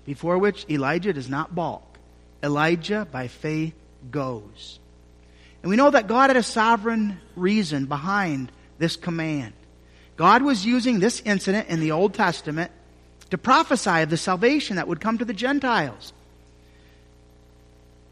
before 0.05 0.39
which 0.39 0.65
Elijah 0.71 1.13
does 1.13 1.29
not 1.29 1.55
balk. 1.55 1.99
Elijah, 2.43 3.07
by 3.11 3.29
faith, 3.29 3.75
goes. 4.11 4.79
And 5.63 5.71
we 5.71 5.77
know 5.77 5.91
that 5.91 6.07
God 6.07 6.31
had 6.31 6.37
a 6.37 6.43
sovereign 6.43 7.19
reason 7.35 7.87
behind 7.87 8.53
this 8.79 8.97
command. 8.97 9.53
God 10.17 10.43
was 10.43 10.65
using 10.65 10.99
this 10.99 11.21
incident 11.25 11.69
in 11.69 11.81
the 11.81 11.93
Old 11.93 12.15
Testament 12.15 12.71
to 13.31 13.39
prophesy 13.39 14.03
of 14.03 14.11
the 14.11 14.17
salvation 14.17 14.77
that 14.77 14.89
would 14.89 15.01
come 15.01 15.19
to 15.19 15.25
the 15.25 15.35
Gentiles. 15.35 16.13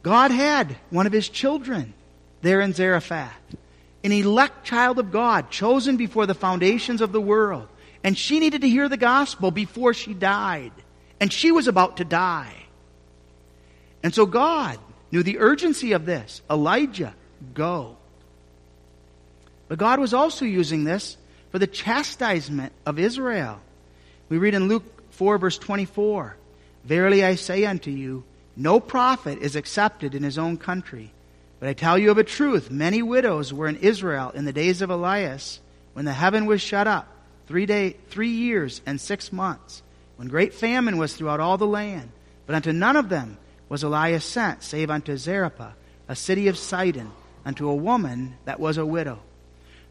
God 0.03 0.31
had 0.31 0.77
one 0.91 1.07
of 1.07 1.13
his 1.13 1.29
children 1.29 1.95
there 2.43 2.61
in 2.61 2.75
Zarephath, 2.75 3.33
an 4.05 4.13
elect 4.13 4.65
child 4.65 4.99
of 4.99 5.11
God, 5.11 5.51
chosen 5.51 5.97
before 5.97 6.27
the 6.27 6.35
foundations 6.35 7.01
of 7.01 7.11
the 7.11 7.21
world. 7.21 7.67
And 8.05 8.17
she 8.17 8.39
needed 8.39 8.61
to 8.61 8.69
hear 8.69 8.89
the 8.89 8.99
gospel 8.99 9.51
before 9.51 9.95
she 9.95 10.13
died. 10.13 10.73
And 11.19 11.33
she 11.33 11.51
was 11.51 11.67
about 11.69 11.97
to 11.97 12.05
die. 12.05 12.55
And 14.03 14.15
so 14.15 14.27
God 14.27 14.79
knew 15.11 15.23
the 15.23 15.39
urgency 15.39 15.93
of 15.93 16.05
this. 16.05 16.43
Elijah, 16.51 17.15
go. 17.55 17.97
But 19.69 19.79
God 19.79 19.99
was 19.99 20.13
also 20.13 20.45
using 20.45 20.85
this 20.85 21.17
for 21.51 21.59
the 21.59 21.67
chastisement 21.67 22.75
of 22.85 22.99
Israel. 22.99 23.59
We 24.29 24.37
read 24.37 24.53
in 24.53 24.69
Luke 24.69 24.85
4, 25.13 25.39
verse 25.39 25.57
24 25.57 26.37
Verily 26.85 27.25
I 27.25 27.37
say 27.37 27.65
unto 27.65 27.91
you, 27.91 28.25
no 28.57 28.79
prophet 28.79 29.39
is 29.39 29.57
accepted 29.57 30.15
in 30.15 30.23
his 30.23 30.37
own 30.37 30.59
country. 30.59 31.14
But 31.65 31.71
I 31.71 31.73
tell 31.73 31.99
you 31.99 32.11
of 32.11 32.19
a 32.19 32.25
truth, 32.25 32.71
many 32.71 33.01
widows 33.01 33.51
were 33.51 33.69
in 33.69 33.77
Israel 33.77 34.31
in 34.35 34.45
the 34.45 34.53
days 34.53 34.83
of 34.83 34.91
Elias, 34.91 35.61
when 35.95 36.05
the 36.05 36.13
heaven 36.13 36.45
was 36.45 36.61
shut 36.61 36.87
up, 36.87 37.09
three, 37.47 37.65
day, 37.65 37.97
three 38.11 38.33
years 38.33 38.83
and 38.85 39.01
six 39.01 39.33
months, 39.33 39.83
when 40.17 40.29
great 40.29 40.53
famine 40.53 40.99
was 40.99 41.15
throughout 41.15 41.41
all 41.41 41.57
the 41.57 41.67
land. 41.67 42.11
But 42.45 42.55
unto 42.55 42.75
none 42.75 42.97
of 42.97 43.09
them 43.09 43.39
was 43.71 43.83
Elias 43.83 44.27
sent, 44.27 44.63
save 44.63 44.91
unto 44.91 45.17
Zarephath, 45.17 45.73
a 46.07 46.15
city 46.15 46.49
of 46.49 46.59
Sidon, 46.59 47.11
unto 47.47 47.71
a 47.71 47.75
woman 47.75 48.37
that 48.45 48.61
was 48.61 48.77
a 48.77 48.85
widow. 48.85 49.21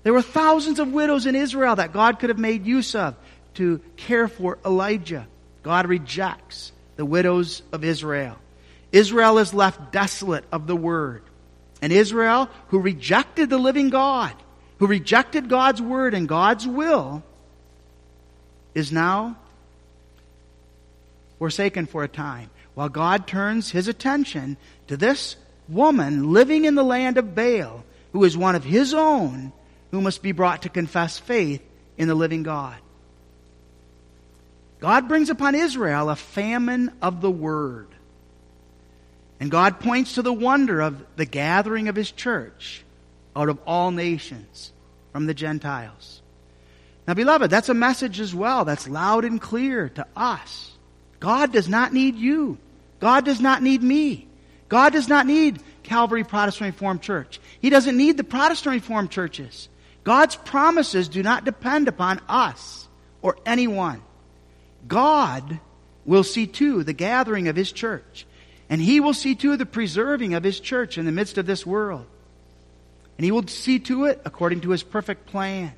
There 0.03 0.13
were 0.13 0.21
thousands 0.21 0.77
of 0.77 0.93
widows 0.93 1.25
in 1.25 1.35
Israel 1.35 1.77
that 1.77 1.91
God 1.91 2.19
could 2.19 2.29
have 2.29 2.37
made 2.37 2.67
use 2.67 2.93
of 2.93 3.15
to 3.55 3.81
care 3.97 4.27
for 4.27 4.59
Elijah. 4.63 5.25
God 5.63 5.87
rejects 5.87 6.71
the 6.97 7.05
widows 7.05 7.63
of 7.71 7.83
Israel. 7.83 8.37
Israel 8.91 9.39
is 9.39 9.55
left 9.55 9.91
desolate 9.91 10.45
of 10.51 10.67
the 10.67 10.75
word. 10.75 11.23
And 11.83 11.91
Israel, 11.91 12.49
who 12.69 12.79
rejected 12.79 13.49
the 13.49 13.57
living 13.57 13.89
God, 13.89 14.33
who 14.79 14.87
rejected 14.87 15.49
God's 15.49 15.81
word 15.81 16.13
and 16.13 16.29
God's 16.29 16.65
will, 16.65 17.21
is 18.73 18.93
now 18.93 19.35
forsaken 21.39 21.85
for 21.85 22.05
a 22.05 22.07
time, 22.07 22.49
while 22.73 22.87
God 22.87 23.27
turns 23.27 23.69
his 23.69 23.89
attention 23.89 24.55
to 24.87 24.95
this 24.95 25.35
woman 25.67 26.31
living 26.31 26.63
in 26.63 26.75
the 26.75 26.85
land 26.85 27.17
of 27.17 27.35
Baal, 27.35 27.83
who 28.13 28.23
is 28.23 28.37
one 28.37 28.55
of 28.55 28.63
his 28.63 28.93
own, 28.93 29.51
who 29.91 29.99
must 29.99 30.23
be 30.23 30.31
brought 30.31 30.61
to 30.61 30.69
confess 30.69 31.19
faith 31.19 31.61
in 31.97 32.07
the 32.07 32.15
living 32.15 32.43
God. 32.43 32.77
God 34.79 35.09
brings 35.09 35.29
upon 35.29 35.53
Israel 35.53 36.09
a 36.09 36.15
famine 36.15 36.93
of 37.01 37.19
the 37.19 37.29
word. 37.29 37.92
And 39.43 39.51
God 39.51 39.81
points 39.81 40.13
to 40.13 40.21
the 40.21 40.31
wonder 40.31 40.79
of 40.79 41.03
the 41.17 41.25
gathering 41.25 41.89
of 41.89 41.97
his 41.97 42.09
church 42.09 42.81
out 43.35 43.49
of 43.49 43.59
all 43.67 43.91
nations 43.91 44.71
from 45.11 45.25
the 45.25 45.33
Gentiles. 45.33 46.21
Now, 47.05 47.13
beloved, 47.13 47.51
that's 47.51 47.67
a 47.67 47.73
message 47.73 48.21
as 48.21 48.33
well 48.33 48.63
that's 48.63 48.87
loud 48.87 49.25
and 49.25 49.41
clear 49.41 49.89
to 49.89 50.07
us. 50.15 50.71
God 51.19 51.51
does 51.51 51.67
not 51.67 51.91
need 51.91 52.15
you. 52.15 52.57
God 53.01 53.25
does 53.25 53.41
not 53.41 53.61
need 53.61 53.83
me. 53.83 54.29
God 54.69 54.93
does 54.93 55.09
not 55.09 55.27
need 55.27 55.61
Calvary 55.83 56.23
Protestant 56.23 56.75
Reformed 56.75 57.01
Church. 57.01 57.41
He 57.59 57.69
doesn't 57.69 57.97
need 57.97 58.15
the 58.15 58.23
Protestant 58.23 58.75
Reformed 58.75 59.11
churches. 59.11 59.67
God's 60.05 60.37
promises 60.37 61.09
do 61.09 61.21
not 61.21 61.43
depend 61.43 61.89
upon 61.89 62.21
us 62.29 62.87
or 63.21 63.35
anyone. 63.45 64.03
God 64.87 65.59
will 66.05 66.23
see 66.23 66.47
to 66.47 66.85
the 66.85 66.93
gathering 66.93 67.49
of 67.49 67.57
His 67.57 67.73
church. 67.73 68.25
And 68.73 68.81
He 68.81 68.99
will 68.99 69.13
see 69.13 69.35
to 69.35 69.55
the 69.55 69.67
preserving 69.67 70.33
of 70.33 70.43
His 70.43 70.59
church 70.59 70.97
in 70.97 71.05
the 71.05 71.11
midst 71.11 71.37
of 71.37 71.45
this 71.45 71.63
world. 71.63 72.07
And 73.19 73.23
He 73.23 73.31
will 73.31 73.45
see 73.45 73.77
to 73.77 74.05
it 74.05 74.19
according 74.25 74.61
to 74.61 74.71
His 74.71 74.81
perfect 74.81 75.27
plan. 75.27 75.73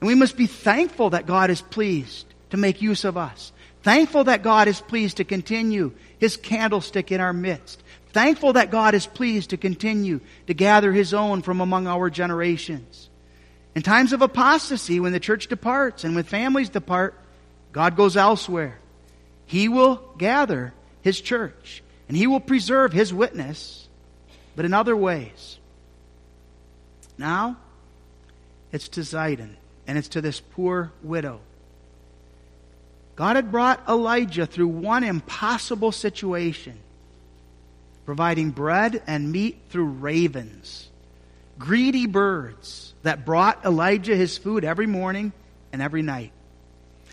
And 0.00 0.06
we 0.06 0.14
must 0.14 0.36
be 0.36 0.46
thankful 0.46 1.10
that 1.10 1.26
God 1.26 1.50
is 1.50 1.60
pleased 1.60 2.26
to 2.50 2.56
make 2.56 2.80
use 2.80 3.02
of 3.02 3.16
us. 3.16 3.50
Thankful 3.82 4.22
that 4.24 4.44
God 4.44 4.68
is 4.68 4.80
pleased 4.80 5.16
to 5.16 5.24
continue 5.24 5.90
His 6.20 6.36
candlestick 6.36 7.10
in 7.10 7.20
our 7.20 7.32
midst. 7.32 7.82
Thankful 8.10 8.52
that 8.52 8.70
God 8.70 8.94
is 8.94 9.06
pleased 9.06 9.50
to 9.50 9.56
continue 9.56 10.20
to 10.46 10.54
gather 10.54 10.92
His 10.92 11.14
own 11.14 11.42
from 11.42 11.60
among 11.60 11.88
our 11.88 12.10
generations. 12.10 13.10
In 13.74 13.82
times 13.82 14.12
of 14.12 14.22
apostasy, 14.22 15.00
when 15.00 15.10
the 15.10 15.18
church 15.18 15.48
departs 15.48 16.04
and 16.04 16.14
when 16.14 16.22
families 16.22 16.68
depart, 16.68 17.18
God 17.72 17.96
goes 17.96 18.16
elsewhere. 18.16 18.78
He 19.46 19.68
will 19.68 19.96
gather 20.16 20.72
His 21.02 21.20
church 21.20 21.82
and 22.08 22.16
He 22.16 22.26
will 22.26 22.40
preserve 22.40 22.92
His 22.92 23.12
witness, 23.12 23.88
but 24.56 24.64
in 24.64 24.74
other 24.74 24.96
ways. 24.96 25.58
Now, 27.16 27.56
it's 28.72 28.88
to 28.90 29.00
Zidon 29.00 29.54
and 29.86 29.98
it's 29.98 30.08
to 30.08 30.20
this 30.20 30.40
poor 30.40 30.92
widow. 31.02 31.40
God 33.16 33.36
had 33.36 33.52
brought 33.52 33.88
Elijah 33.88 34.46
through 34.46 34.68
one 34.68 35.04
impossible 35.04 35.92
situation, 35.92 36.78
providing 38.04 38.50
bread 38.50 39.02
and 39.06 39.30
meat 39.30 39.60
through 39.70 39.84
ravens, 39.84 40.88
greedy 41.58 42.06
birds 42.06 42.92
that 43.02 43.24
brought 43.24 43.64
Elijah 43.64 44.16
his 44.16 44.36
food 44.36 44.64
every 44.64 44.86
morning 44.86 45.32
and 45.72 45.80
every 45.80 46.02
night. 46.02 46.32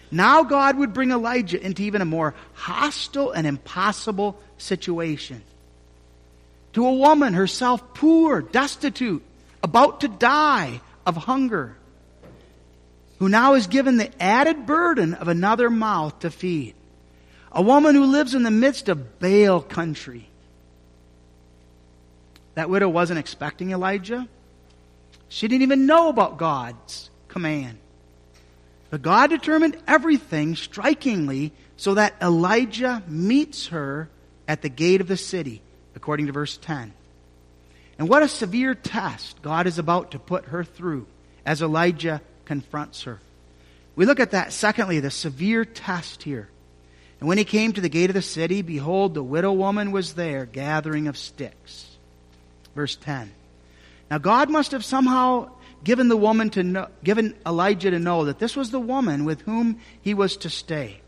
Now 0.09 0.43
God 0.43 0.77
would 0.77 0.93
bring 0.93 1.11
Elijah 1.11 1.63
into 1.63 1.83
even 1.83 2.01
a 2.01 2.05
more 2.05 2.33
hostile 2.53 3.31
and 3.31 3.45
impossible 3.45 4.41
situation. 4.61 5.41
To 6.73 6.87
a 6.87 6.93
woman 6.93 7.33
herself 7.33 7.93
poor, 7.93 8.41
destitute, 8.41 9.23
about 9.61 10.01
to 10.01 10.07
die 10.07 10.81
of 11.05 11.17
hunger, 11.17 11.75
who 13.19 13.29
now 13.29 13.53
is 13.53 13.67
given 13.67 13.97
the 13.97 14.11
added 14.21 14.65
burden 14.65 15.13
of 15.13 15.27
another 15.27 15.69
mouth 15.69 16.19
to 16.19 16.31
feed. 16.31 16.75
A 17.51 17.61
woman 17.61 17.95
who 17.95 18.05
lives 18.05 18.33
in 18.33 18.43
the 18.43 18.51
midst 18.51 18.87
of 18.87 19.19
Baal 19.19 19.61
country. 19.61 20.29
That 22.55 22.69
widow 22.69 22.89
wasn't 22.89 23.19
expecting 23.19 23.71
Elijah. 23.71 24.27
She 25.27 25.47
didn't 25.47 25.63
even 25.63 25.85
know 25.85 26.09
about 26.09 26.37
God's 26.37 27.09
command. 27.27 27.77
But 28.89 29.01
God 29.01 29.29
determined 29.29 29.77
everything 29.87 30.55
strikingly 30.55 31.53
so 31.77 31.93
that 31.93 32.15
Elijah 32.21 33.01
meets 33.07 33.67
her 33.67 34.09
at 34.51 34.61
the 34.61 34.67
gate 34.67 34.99
of 34.99 35.07
the 35.07 35.15
city, 35.15 35.61
according 35.95 36.25
to 36.25 36.33
verse 36.33 36.57
10. 36.57 36.91
And 37.97 38.09
what 38.09 38.21
a 38.21 38.27
severe 38.27 38.75
test 38.75 39.41
God 39.41 39.65
is 39.65 39.79
about 39.79 40.11
to 40.11 40.19
put 40.19 40.43
her 40.47 40.65
through 40.65 41.07
as 41.45 41.61
Elijah 41.61 42.21
confronts 42.43 43.03
her. 43.03 43.21
We 43.95 44.05
look 44.05 44.19
at 44.19 44.31
that, 44.31 44.51
secondly, 44.51 44.99
the 44.99 45.09
severe 45.09 45.63
test 45.63 46.23
here. 46.23 46.49
And 47.21 47.29
when 47.29 47.37
he 47.37 47.45
came 47.45 47.71
to 47.71 47.79
the 47.79 47.87
gate 47.87 48.09
of 48.09 48.13
the 48.13 48.21
city, 48.21 48.61
behold, 48.61 49.13
the 49.13 49.23
widow 49.23 49.53
woman 49.53 49.93
was 49.93 50.15
there, 50.15 50.45
gathering 50.45 51.07
of 51.07 51.17
sticks. 51.17 51.95
Verse 52.75 52.97
10. 52.97 53.31
Now, 54.09 54.17
God 54.17 54.49
must 54.49 54.73
have 54.73 54.83
somehow 54.83 55.49
given 55.85 56.09
the 56.09 56.17
woman 56.17 56.49
to 56.49 56.63
know, 56.63 56.87
given 57.05 57.37
Elijah 57.47 57.91
to 57.91 57.99
know 57.99 58.25
that 58.25 58.39
this 58.39 58.57
was 58.57 58.69
the 58.69 58.81
woman 58.81 59.23
with 59.23 59.43
whom 59.43 59.79
he 60.01 60.13
was 60.13 60.35
to 60.37 60.49
stay. 60.49 60.99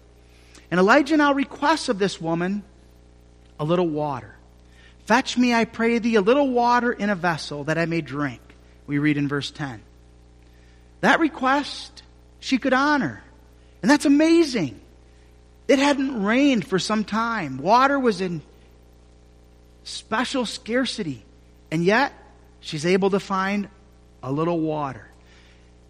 And 0.71 0.79
Elijah 0.79 1.17
now 1.17 1.33
requests 1.33 1.89
of 1.89 1.99
this 1.99 2.21
woman 2.21 2.63
a 3.59 3.65
little 3.65 3.87
water. 3.87 4.35
Fetch 5.05 5.37
me, 5.37 5.53
I 5.53 5.65
pray 5.65 5.99
thee, 5.99 6.15
a 6.15 6.21
little 6.21 6.49
water 6.49 6.91
in 6.91 7.09
a 7.09 7.15
vessel 7.15 7.65
that 7.65 7.77
I 7.77 7.85
may 7.85 8.01
drink. 8.01 8.41
We 8.87 8.97
read 8.97 9.17
in 9.17 9.27
verse 9.27 9.51
10. 9.51 9.81
That 11.01 11.19
request 11.19 12.03
she 12.39 12.57
could 12.57 12.73
honor. 12.73 13.21
And 13.81 13.91
that's 13.91 14.05
amazing. 14.05 14.79
It 15.67 15.79
hadn't 15.79 16.23
rained 16.23 16.65
for 16.65 16.79
some 16.79 17.03
time. 17.03 17.57
Water 17.57 17.99
was 17.99 18.21
in 18.21 18.41
special 19.83 20.45
scarcity. 20.45 21.23
And 21.71 21.83
yet, 21.83 22.13
she's 22.61 22.85
able 22.85 23.09
to 23.11 23.19
find 23.19 23.67
a 24.21 24.31
little 24.31 24.59
water. 24.59 25.07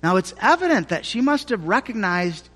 Now 0.02 0.17
it's 0.17 0.34
evident 0.39 0.89
that 0.89 1.06
she 1.06 1.21
must 1.21 1.49
have 1.49 1.65
recognized 1.65 2.49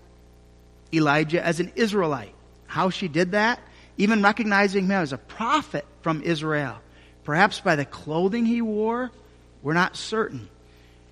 Elijah 0.93 1.43
as 1.43 1.60
an 1.60 1.72
Israelite. 1.76 2.34
How 2.65 2.89
she 2.89 3.08
did 3.08 3.32
that, 3.32 3.60
even 3.98 4.22
recognizing 4.22 4.86
him 4.86 4.92
as 4.92 5.14
a 5.14 5.18
prophet 5.18 5.86
from 6.02 6.22
Israel, 6.22 6.78
perhaps 7.24 7.60
by 7.60 7.76
the 7.76 7.86
clothing 7.86 8.46
he 8.46 8.62
wore, 8.62 9.12
we're 9.62 9.74
not 9.74 9.98
certain. 9.98 10.48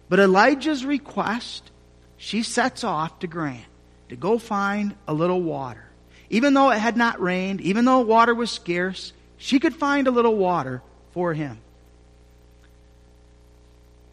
But 0.08 0.20
Elijah's 0.20 0.86
request, 0.86 1.72
she 2.18 2.44
sets 2.44 2.84
off 2.84 3.20
to 3.20 3.28
grant, 3.28 3.66
to 4.10 4.16
go 4.16 4.38
find 4.38 4.96
a 5.08 5.14
little 5.14 5.42
water. 5.42 5.84
Even 6.30 6.54
though 6.54 6.72
it 6.72 6.80
had 6.80 6.98
not 6.98 7.22
rained, 7.22 7.62
even 7.62 7.86
though 7.86 8.00
water 8.00 8.34
was 8.34 8.52
scarce, 8.52 9.14
she 9.38 9.60
could 9.60 9.76
find 9.76 10.08
a 10.08 10.12
little 10.12 10.36
water 10.36 10.82
for 11.12 11.34
him. 11.34 11.60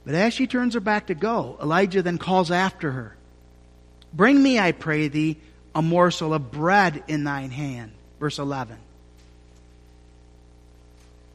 But 0.05 0.15
as 0.15 0.35
she 0.35 0.47
turns 0.47 0.75
her 0.75 0.81
back 0.81 1.07
to 1.07 1.15
go, 1.15 1.57
Elijah 1.63 2.03
then 2.03 2.19
calls 2.19 2.51
after 2.51 2.91
her. 2.91 3.17
Bring 4.13 4.43
me, 4.43 4.59
I 4.59 4.73
pray 4.73 5.09
thee, 5.09 5.39
a 5.75 5.81
morsel 5.81 6.35
of 6.35 6.51
bread 6.51 7.05
in 7.09 7.25
thine 7.25 7.51
hand. 7.51 7.93
Verse 8.23 8.39
11. 8.39 8.77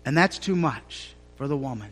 And 0.05 0.17
that's 0.17 0.37
too 0.37 0.55
much 0.55 1.13
for 1.35 1.49
the 1.49 1.57
woman. 1.57 1.91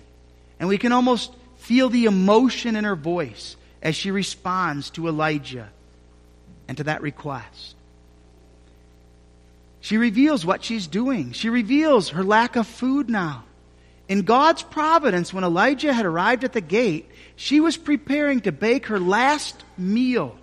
And 0.57 0.69
we 0.69 0.77
can 0.77 0.93
almost 0.93 1.33
feel 1.57 1.89
the 1.89 2.05
emotion 2.05 2.77
in 2.77 2.85
her 2.85 2.95
voice 2.95 3.57
as 3.81 3.97
she 3.97 4.09
responds 4.09 4.91
to 4.91 5.09
Elijah 5.09 5.67
and 6.69 6.77
to 6.77 6.85
that 6.85 7.01
request. 7.01 7.75
She 9.81 9.97
reveals 9.97 10.45
what 10.45 10.63
she's 10.63 10.87
doing. 10.87 11.33
She 11.33 11.49
reveals 11.49 12.11
her 12.11 12.23
lack 12.23 12.55
of 12.55 12.65
food 12.65 13.09
now. 13.09 13.43
In 14.07 14.21
God's 14.21 14.63
providence, 14.63 15.33
when 15.33 15.43
Elijah 15.43 15.91
had 15.91 16.05
arrived 16.05 16.45
at 16.45 16.53
the 16.53 16.61
gate, 16.61 17.09
she 17.35 17.59
was 17.59 17.75
preparing 17.75 18.39
to 18.41 18.53
bake 18.53 18.85
her 18.85 18.99
last 19.01 19.61
meal 19.77 20.37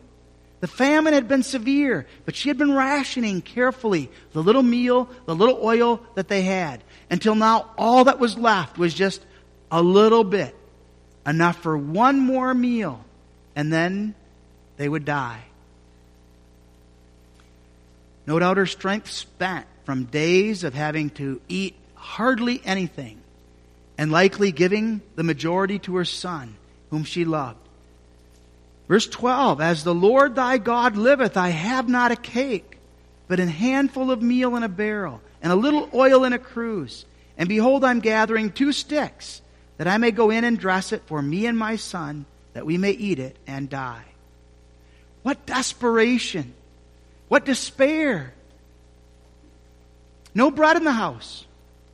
The 0.62 0.68
famine 0.68 1.12
had 1.12 1.26
been 1.26 1.42
severe, 1.42 2.06
but 2.24 2.36
she 2.36 2.48
had 2.48 2.56
been 2.56 2.72
rationing 2.72 3.42
carefully 3.42 4.12
the 4.32 4.44
little 4.44 4.62
meal, 4.62 5.10
the 5.26 5.34
little 5.34 5.58
oil 5.60 6.00
that 6.14 6.28
they 6.28 6.42
had, 6.42 6.84
until 7.10 7.34
now 7.34 7.72
all 7.76 8.04
that 8.04 8.20
was 8.20 8.38
left 8.38 8.78
was 8.78 8.94
just 8.94 9.26
a 9.72 9.82
little 9.82 10.22
bit, 10.22 10.54
enough 11.26 11.56
for 11.56 11.76
one 11.76 12.20
more 12.20 12.54
meal, 12.54 13.04
and 13.56 13.72
then 13.72 14.14
they 14.76 14.88
would 14.88 15.04
die. 15.04 15.42
No 18.24 18.38
doubt 18.38 18.56
her 18.56 18.66
strength 18.66 19.10
spent 19.10 19.66
from 19.82 20.04
days 20.04 20.62
of 20.62 20.74
having 20.74 21.10
to 21.10 21.40
eat 21.48 21.74
hardly 21.96 22.62
anything, 22.64 23.20
and 23.98 24.12
likely 24.12 24.52
giving 24.52 25.00
the 25.16 25.24
majority 25.24 25.80
to 25.80 25.96
her 25.96 26.04
son, 26.04 26.54
whom 26.90 27.02
she 27.02 27.24
loved. 27.24 27.61
Verse 28.92 29.06
12, 29.06 29.62
As 29.62 29.84
the 29.84 29.94
Lord 29.94 30.34
thy 30.34 30.58
God 30.58 30.98
liveth, 30.98 31.38
I 31.38 31.48
have 31.48 31.88
not 31.88 32.12
a 32.12 32.16
cake, 32.16 32.76
but 33.26 33.40
an 33.40 33.48
handful 33.48 34.10
of 34.10 34.20
meal 34.20 34.54
in 34.54 34.62
a 34.62 34.68
barrel, 34.68 35.22
and 35.40 35.50
a 35.50 35.56
little 35.56 35.88
oil 35.94 36.24
in 36.24 36.34
a 36.34 36.38
cruse. 36.38 37.06
And 37.38 37.48
behold, 37.48 37.84
I'm 37.84 38.00
gathering 38.00 38.52
two 38.52 38.70
sticks, 38.70 39.40
that 39.78 39.88
I 39.88 39.96
may 39.96 40.10
go 40.10 40.28
in 40.28 40.44
and 40.44 40.58
dress 40.58 40.92
it 40.92 41.00
for 41.06 41.22
me 41.22 41.46
and 41.46 41.56
my 41.56 41.76
son, 41.76 42.26
that 42.52 42.66
we 42.66 42.76
may 42.76 42.90
eat 42.90 43.18
it 43.18 43.38
and 43.46 43.70
die. 43.70 44.04
What 45.22 45.46
desperation! 45.46 46.52
What 47.28 47.46
despair! 47.46 48.34
No 50.34 50.50
bread 50.50 50.76
in 50.76 50.84
the 50.84 50.92
house, 50.92 51.46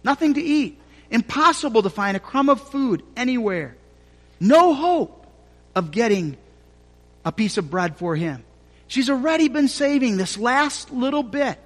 nothing 0.03 0.35
to 0.35 0.43
eat, 0.43 0.81
impossible 1.13 1.85
to 1.85 1.91
find 1.91 2.17
a 2.17 2.21
crumb 2.21 2.49
of 2.49 2.61
food 2.61 3.05
anywhere, 3.17 3.77
no 4.41 4.75
hope 4.75 5.29
of 5.77 5.93
getting 5.93 6.37
a 7.29 7.33
piece 7.33 7.59
of 7.59 7.71
bread 7.71 7.99
for 7.99 8.17
him. 8.17 8.43
She's 8.87 9.11
already 9.11 9.49
been 9.49 9.69
saving 9.69 10.17
this 10.17 10.39
last 10.39 10.91
little 10.91 11.23
bit, 11.23 11.59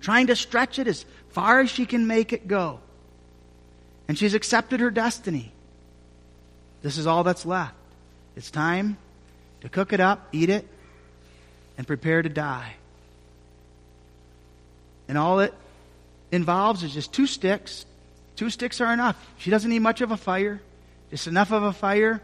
trying 0.00 0.28
to 0.28 0.36
stretch 0.36 0.78
it 0.78 0.86
as 0.86 1.04
far 1.30 1.58
as 1.58 1.68
she 1.68 1.84
can 1.84 2.06
make 2.06 2.32
it 2.32 2.46
go. 2.46 2.78
And 4.06 4.16
she's 4.16 4.34
accepted 4.34 4.78
her 4.78 4.92
destiny. 4.92 5.52
This 6.80 6.96
is 6.96 7.08
all 7.08 7.24
that's 7.24 7.44
left. 7.44 7.74
It's 8.36 8.52
time 8.52 8.98
to 9.62 9.68
cook 9.68 9.92
it 9.92 9.98
up, 9.98 10.28
eat 10.30 10.48
it, 10.48 10.64
and 11.76 11.84
prepare 11.84 12.22
to 12.22 12.28
die. 12.28 12.76
And 15.08 15.18
all 15.18 15.40
it 15.40 15.54
involves 16.30 16.84
is 16.84 16.94
just 16.94 17.12
two 17.12 17.26
sticks. 17.26 17.84
Two 18.36 18.50
sticks 18.50 18.80
are 18.80 18.92
enough. 18.92 19.16
She 19.38 19.50
doesn't 19.50 19.70
need 19.70 19.80
much 19.80 20.02
of 20.02 20.12
a 20.12 20.16
fire, 20.16 20.60
just 21.10 21.26
enough 21.26 21.50
of 21.50 21.64
a 21.64 21.72
fire 21.72 22.22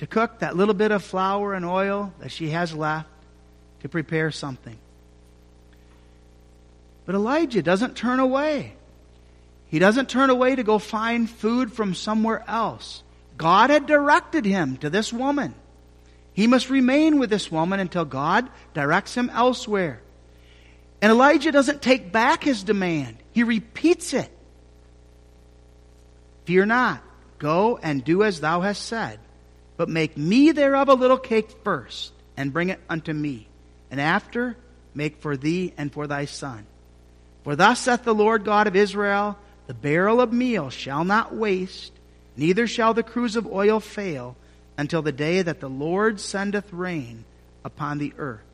to 0.00 0.06
cook 0.06 0.38
that 0.38 0.56
little 0.56 0.72
bit 0.72 0.92
of 0.92 1.04
flour 1.04 1.52
and 1.52 1.66
oil 1.66 2.10
that 2.20 2.32
she 2.32 2.48
has 2.48 2.72
left 2.72 3.06
to 3.82 3.88
prepare 3.90 4.30
something. 4.30 4.78
But 7.04 7.14
Elijah 7.14 7.60
doesn't 7.60 7.98
turn 7.98 8.18
away. 8.18 8.72
He 9.66 9.78
doesn't 9.78 10.08
turn 10.08 10.30
away 10.30 10.56
to 10.56 10.62
go 10.62 10.78
find 10.78 11.28
food 11.28 11.70
from 11.70 11.94
somewhere 11.94 12.42
else. 12.48 13.02
God 13.36 13.68
had 13.68 13.84
directed 13.84 14.46
him 14.46 14.78
to 14.78 14.88
this 14.88 15.12
woman. 15.12 15.54
He 16.32 16.46
must 16.46 16.70
remain 16.70 17.18
with 17.18 17.28
this 17.28 17.52
woman 17.52 17.78
until 17.78 18.06
God 18.06 18.48
directs 18.72 19.14
him 19.14 19.28
elsewhere. 19.28 20.00
And 21.02 21.12
Elijah 21.12 21.52
doesn't 21.52 21.82
take 21.82 22.10
back 22.10 22.42
his 22.42 22.62
demand, 22.62 23.18
he 23.32 23.42
repeats 23.42 24.14
it. 24.14 24.30
Fear 26.46 26.64
not, 26.64 27.02
go 27.38 27.78
and 27.82 28.02
do 28.02 28.22
as 28.22 28.40
thou 28.40 28.62
hast 28.62 28.86
said. 28.86 29.20
But 29.80 29.88
make 29.88 30.18
me 30.18 30.52
thereof 30.52 30.90
a 30.90 30.92
little 30.92 31.16
cake 31.16 31.48
first, 31.64 32.12
and 32.36 32.52
bring 32.52 32.68
it 32.68 32.80
unto 32.90 33.14
me. 33.14 33.46
And 33.90 33.98
after, 33.98 34.54
make 34.94 35.22
for 35.22 35.38
thee 35.38 35.72
and 35.78 35.90
for 35.90 36.06
thy 36.06 36.26
son. 36.26 36.66
For 37.44 37.56
thus 37.56 37.80
saith 37.80 38.04
the 38.04 38.14
Lord 38.14 38.44
God 38.44 38.66
of 38.66 38.76
Israel, 38.76 39.38
the 39.68 39.72
barrel 39.72 40.20
of 40.20 40.34
meal 40.34 40.68
shall 40.68 41.02
not 41.02 41.34
waste, 41.34 41.94
neither 42.36 42.66
shall 42.66 42.92
the 42.92 43.02
cruse 43.02 43.36
of 43.36 43.50
oil 43.50 43.80
fail, 43.80 44.36
until 44.76 45.00
the 45.00 45.12
day 45.12 45.40
that 45.40 45.60
the 45.60 45.70
Lord 45.70 46.20
sendeth 46.20 46.70
rain 46.74 47.24
upon 47.64 47.96
the 47.96 48.12
earth. 48.18 48.44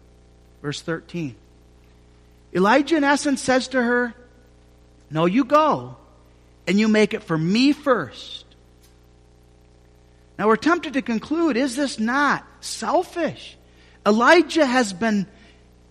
Verse 0.63 0.81
13. 0.81 1.35
Elijah, 2.55 2.99
in 2.99 3.03
essence, 3.03 3.43
says 3.43 3.67
to 3.67 3.83
her, 3.83 4.15
No, 5.11 5.27
you 5.27 5.43
go, 5.43 5.97
and 6.69 6.79
you 6.79 6.87
make 6.87 7.15
it 7.15 7.25
for 7.25 7.37
me 7.37 7.73
first 7.73 8.46
now 10.39 10.49
we're 10.49 10.57
tempted 10.57 10.95
to 10.95 11.03
conclude, 11.03 11.57
is 11.57 11.77
this 11.77 11.99
not 11.99 12.47
selfish? 12.61 13.57
Elijah 14.05 14.67
has 14.67 14.93
been 14.93 15.27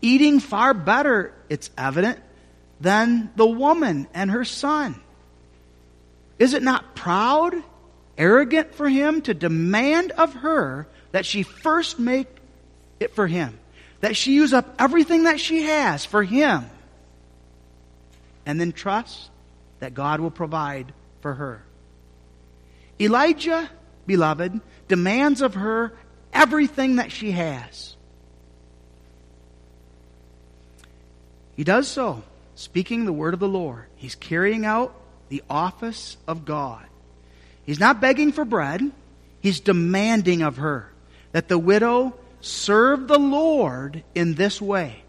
eating 0.01 0.39
far 0.39 0.73
better, 0.73 1.33
it's 1.49 1.69
evident, 1.77 2.19
than 2.79 3.31
the 3.35 3.45
woman 3.45 4.07
and 4.13 4.29
her 4.31 4.45
son. 4.45 4.99
Is 6.37 6.53
it 6.53 6.61
not 6.61 6.95
proud, 6.95 7.55
arrogant 8.17 8.75
for 8.75 8.87
him 8.87 9.21
to 9.23 9.33
demand 9.33 10.11
of 10.11 10.33
her 10.33 10.87
that 11.11 11.25
she 11.25 11.43
first 11.43 11.97
make 11.97 12.27
it 12.99 13.15
for 13.15 13.25
him? 13.25 13.57
That 14.01 14.15
she 14.15 14.33
use 14.33 14.53
up 14.53 14.75
everything 14.77 15.23
that 15.23 15.39
she 15.39 15.63
has 15.63 16.05
for 16.05 16.23
him 16.23 16.69
and 18.45 18.59
then 18.59 18.71
trust 18.71 19.29
that 19.79 19.93
God 19.93 20.19
will 20.19 20.31
provide 20.31 20.93
for 21.21 21.33
her. 21.33 21.63
Elijah 22.99 23.69
beloved, 24.05 24.59
demands 24.87 25.41
of 25.41 25.55
her 25.55 25.93
everything 26.33 26.97
that 26.97 27.11
she 27.11 27.31
has. 27.31 27.95
He 31.55 31.63
does 31.63 31.87
so, 31.87 32.23
speaking 32.55 33.05
the 33.05 33.13
word 33.13 33.33
of 33.33 33.39
the 33.39 33.47
Lord. 33.47 33.85
He's 33.95 34.15
carrying 34.15 34.65
out 34.65 34.93
the 35.29 35.43
office 35.49 36.17
of 36.27 36.45
God. 36.45 36.85
He's 37.65 37.79
not 37.79 38.01
begging 38.01 38.31
for 38.31 38.45
bread, 38.45 38.91
he's 39.39 39.59
demanding 39.59 40.41
of 40.41 40.57
her 40.57 40.91
that 41.31 41.47
the 41.47 41.57
widow 41.57 42.13
serve 42.41 43.07
the 43.07 43.19
Lord 43.19 44.03
in 44.13 44.35
this 44.35 44.61
way. 44.61 45.01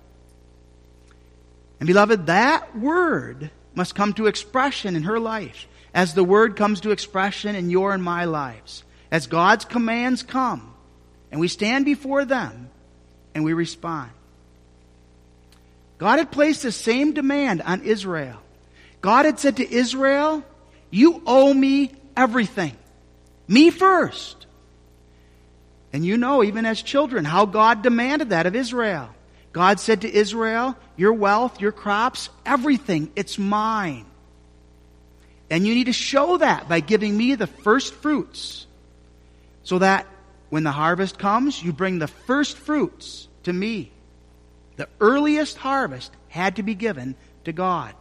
And 1.78 1.86
beloved, 1.86 2.26
that 2.26 2.76
word 2.76 3.50
must 3.74 3.94
come 3.94 4.14
to 4.14 4.26
expression 4.26 4.96
in 4.96 5.02
her 5.02 5.20
life 5.20 5.68
as 5.92 6.14
the 6.14 6.24
word 6.24 6.56
comes 6.56 6.80
to 6.80 6.90
expression 6.90 7.54
in 7.54 7.70
your 7.70 7.92
and 7.92 8.02
my 8.02 8.24
lives 8.24 8.82
as 9.10 9.26
God's 9.26 9.64
commands 9.64 10.22
come, 10.22 10.74
and 11.30 11.40
we 11.40 11.48
stand 11.48 11.84
before 11.84 12.24
them 12.24 12.70
and 13.34 13.44
we 13.44 13.52
respond. 13.52 14.10
God 15.98 16.18
had 16.18 16.30
placed 16.30 16.62
the 16.62 16.72
same 16.72 17.12
demand 17.12 17.62
on 17.62 17.82
Israel. 17.82 18.38
God 19.00 19.24
had 19.24 19.38
said 19.38 19.58
to 19.58 19.70
Israel, 19.70 20.42
You 20.90 21.22
owe 21.26 21.52
me 21.52 21.92
everything. 22.16 22.76
Me 23.48 23.70
first. 23.70 24.46
And 25.92 26.04
you 26.04 26.16
know, 26.16 26.42
even 26.42 26.66
as 26.66 26.82
children, 26.82 27.24
how 27.24 27.46
God 27.46 27.82
demanded 27.82 28.30
that 28.30 28.46
of 28.46 28.54
Israel. 28.54 29.08
God 29.52 29.80
said 29.80 30.02
to 30.02 30.12
Israel, 30.12 30.76
Your 30.96 31.14
wealth, 31.14 31.60
your 31.60 31.72
crops, 31.72 32.28
everything, 32.44 33.10
it's 33.16 33.38
mine. 33.38 34.04
And 35.48 35.66
you 35.66 35.74
need 35.74 35.84
to 35.84 35.92
show 35.92 36.38
that 36.38 36.68
by 36.68 36.80
giving 36.80 37.16
me 37.16 37.34
the 37.36 37.46
first 37.46 37.94
fruits 37.94 38.66
so 39.66 39.80
that 39.80 40.06
when 40.48 40.62
the 40.62 40.70
harvest 40.70 41.18
comes, 41.18 41.60
you 41.60 41.72
bring 41.72 41.98
the 41.98 42.06
first 42.06 42.56
fruits 42.56 43.26
to 43.42 43.52
me. 43.52 43.90
The 44.76 44.88
earliest 45.00 45.56
harvest 45.56 46.12
had 46.28 46.56
to 46.56 46.62
be 46.62 46.76
given 46.76 47.16
to 47.44 47.52
God. 47.52 47.92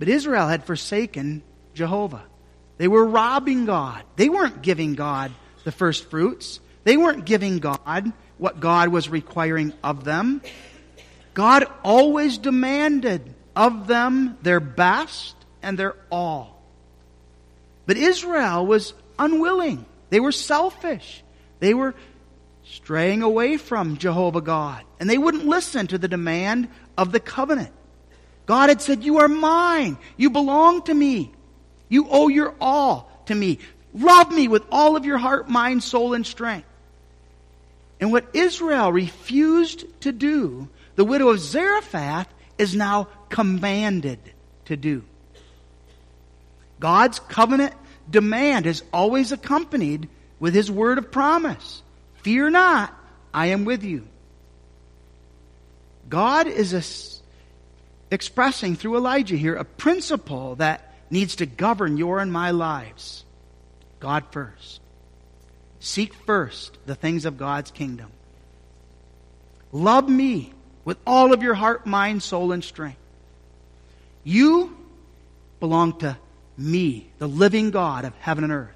But 0.00 0.08
Israel 0.08 0.48
had 0.48 0.64
forsaken 0.64 1.44
Jehovah. 1.74 2.24
They 2.78 2.88
were 2.88 3.04
robbing 3.04 3.64
God. 3.64 4.02
They 4.16 4.28
weren't 4.28 4.62
giving 4.62 4.94
God 4.94 5.30
the 5.62 5.70
first 5.70 6.10
fruits. 6.10 6.58
They 6.82 6.96
weren't 6.96 7.24
giving 7.24 7.60
God 7.60 8.12
what 8.38 8.58
God 8.58 8.88
was 8.88 9.08
requiring 9.08 9.72
of 9.84 10.02
them. 10.02 10.42
God 11.34 11.66
always 11.84 12.36
demanded 12.36 13.32
of 13.54 13.86
them 13.86 14.38
their 14.42 14.58
best 14.58 15.36
and 15.62 15.78
their 15.78 15.94
all. 16.10 16.60
But 17.86 17.96
Israel 17.96 18.66
was 18.66 18.92
unwilling. 19.24 19.84
They 20.10 20.20
were 20.20 20.32
selfish. 20.32 21.22
They 21.60 21.74
were 21.74 21.94
straying 22.64 23.22
away 23.22 23.56
from 23.56 23.96
Jehovah 23.96 24.40
God. 24.40 24.84
And 25.00 25.08
they 25.08 25.18
wouldn't 25.18 25.46
listen 25.46 25.86
to 25.88 25.98
the 25.98 26.08
demand 26.08 26.68
of 26.96 27.12
the 27.12 27.20
covenant. 27.20 27.72
God 28.46 28.68
had 28.68 28.82
said, 28.82 29.04
You 29.04 29.18
are 29.18 29.28
mine. 29.28 29.96
You 30.16 30.30
belong 30.30 30.82
to 30.82 30.94
me. 30.94 31.32
You 31.88 32.06
owe 32.10 32.28
your 32.28 32.54
all 32.60 33.10
to 33.26 33.34
me. 33.34 33.58
Love 33.94 34.32
me 34.32 34.48
with 34.48 34.64
all 34.70 34.96
of 34.96 35.04
your 35.04 35.18
heart, 35.18 35.48
mind, 35.48 35.82
soul, 35.82 36.14
and 36.14 36.26
strength. 36.26 36.66
And 38.00 38.10
what 38.10 38.26
Israel 38.32 38.90
refused 38.92 39.84
to 40.00 40.12
do, 40.12 40.68
the 40.96 41.04
widow 41.04 41.28
of 41.28 41.38
Zarephath 41.38 42.28
is 42.58 42.74
now 42.74 43.08
commanded 43.28 44.18
to 44.64 44.76
do. 44.76 45.04
God's 46.80 47.20
covenant 47.20 47.74
demand 48.12 48.66
is 48.66 48.84
always 48.92 49.32
accompanied 49.32 50.08
with 50.38 50.54
his 50.54 50.70
word 50.70 50.98
of 50.98 51.10
promise. 51.10 51.82
Fear 52.22 52.50
not, 52.50 52.94
I 53.34 53.46
am 53.46 53.64
with 53.64 53.82
you. 53.82 54.06
God 56.08 56.46
is 56.46 57.22
expressing 58.10 58.76
through 58.76 58.98
Elijah 58.98 59.36
here 59.36 59.56
a 59.56 59.64
principle 59.64 60.56
that 60.56 60.94
needs 61.10 61.36
to 61.36 61.46
govern 61.46 61.96
your 61.96 62.20
and 62.20 62.32
my 62.32 62.50
lives. 62.50 63.24
God 63.98 64.24
first. 64.30 64.80
Seek 65.80 66.14
first 66.14 66.78
the 66.86 66.94
things 66.94 67.24
of 67.24 67.38
God's 67.38 67.70
kingdom. 67.70 68.10
Love 69.72 70.08
me 70.08 70.52
with 70.84 70.98
all 71.06 71.32
of 71.32 71.42
your 71.42 71.54
heart, 71.54 71.86
mind, 71.86 72.22
soul, 72.22 72.52
and 72.52 72.62
strength. 72.62 72.98
You 74.22 74.76
belong 75.60 75.98
to 76.00 76.16
me, 76.56 77.08
the 77.18 77.28
living 77.28 77.70
God 77.70 78.04
of 78.04 78.14
heaven 78.16 78.44
and 78.44 78.52
earth. 78.52 78.74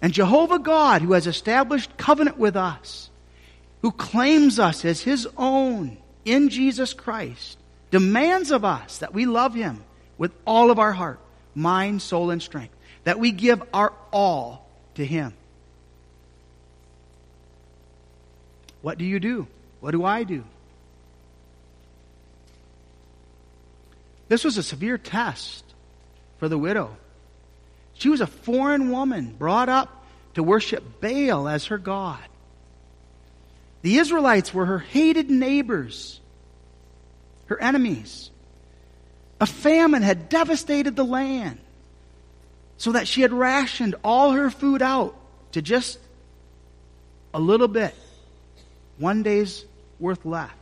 And 0.00 0.12
Jehovah 0.12 0.58
God, 0.58 1.02
who 1.02 1.12
has 1.12 1.26
established 1.26 1.96
covenant 1.96 2.38
with 2.38 2.56
us, 2.56 3.10
who 3.82 3.92
claims 3.92 4.58
us 4.58 4.84
as 4.84 5.00
his 5.00 5.28
own 5.36 5.96
in 6.24 6.48
Jesus 6.48 6.92
Christ, 6.94 7.58
demands 7.90 8.50
of 8.50 8.64
us 8.64 8.98
that 8.98 9.14
we 9.14 9.26
love 9.26 9.54
him 9.54 9.82
with 10.18 10.32
all 10.46 10.70
of 10.70 10.78
our 10.78 10.92
heart, 10.92 11.20
mind, 11.54 12.02
soul, 12.02 12.30
and 12.30 12.42
strength, 12.42 12.74
that 13.04 13.18
we 13.18 13.30
give 13.30 13.62
our 13.72 13.92
all 14.12 14.66
to 14.94 15.04
him. 15.04 15.34
What 18.82 18.98
do 18.98 19.04
you 19.04 19.20
do? 19.20 19.46
What 19.80 19.92
do 19.92 20.04
I 20.04 20.24
do? 20.24 20.44
This 24.28 24.44
was 24.44 24.56
a 24.56 24.62
severe 24.62 24.98
test 24.98 25.71
for 26.42 26.48
the 26.48 26.58
widow. 26.58 26.90
She 27.94 28.08
was 28.08 28.20
a 28.20 28.26
foreign 28.26 28.90
woman 28.90 29.32
brought 29.38 29.68
up 29.68 30.04
to 30.34 30.42
worship 30.42 31.00
Baal 31.00 31.46
as 31.46 31.66
her 31.66 31.78
God. 31.78 32.18
The 33.82 33.98
Israelites 33.98 34.52
were 34.52 34.66
her 34.66 34.80
hated 34.80 35.30
neighbors, 35.30 36.18
her 37.46 37.60
enemies. 37.60 38.32
A 39.40 39.46
famine 39.46 40.02
had 40.02 40.28
devastated 40.28 40.96
the 40.96 41.04
land 41.04 41.60
so 42.76 42.90
that 42.90 43.06
she 43.06 43.22
had 43.22 43.32
rationed 43.32 43.94
all 44.02 44.32
her 44.32 44.50
food 44.50 44.82
out 44.82 45.14
to 45.52 45.62
just 45.62 46.00
a 47.32 47.38
little 47.38 47.68
bit, 47.68 47.94
one 48.98 49.22
day's 49.22 49.64
worth 50.00 50.24
left. 50.24 50.56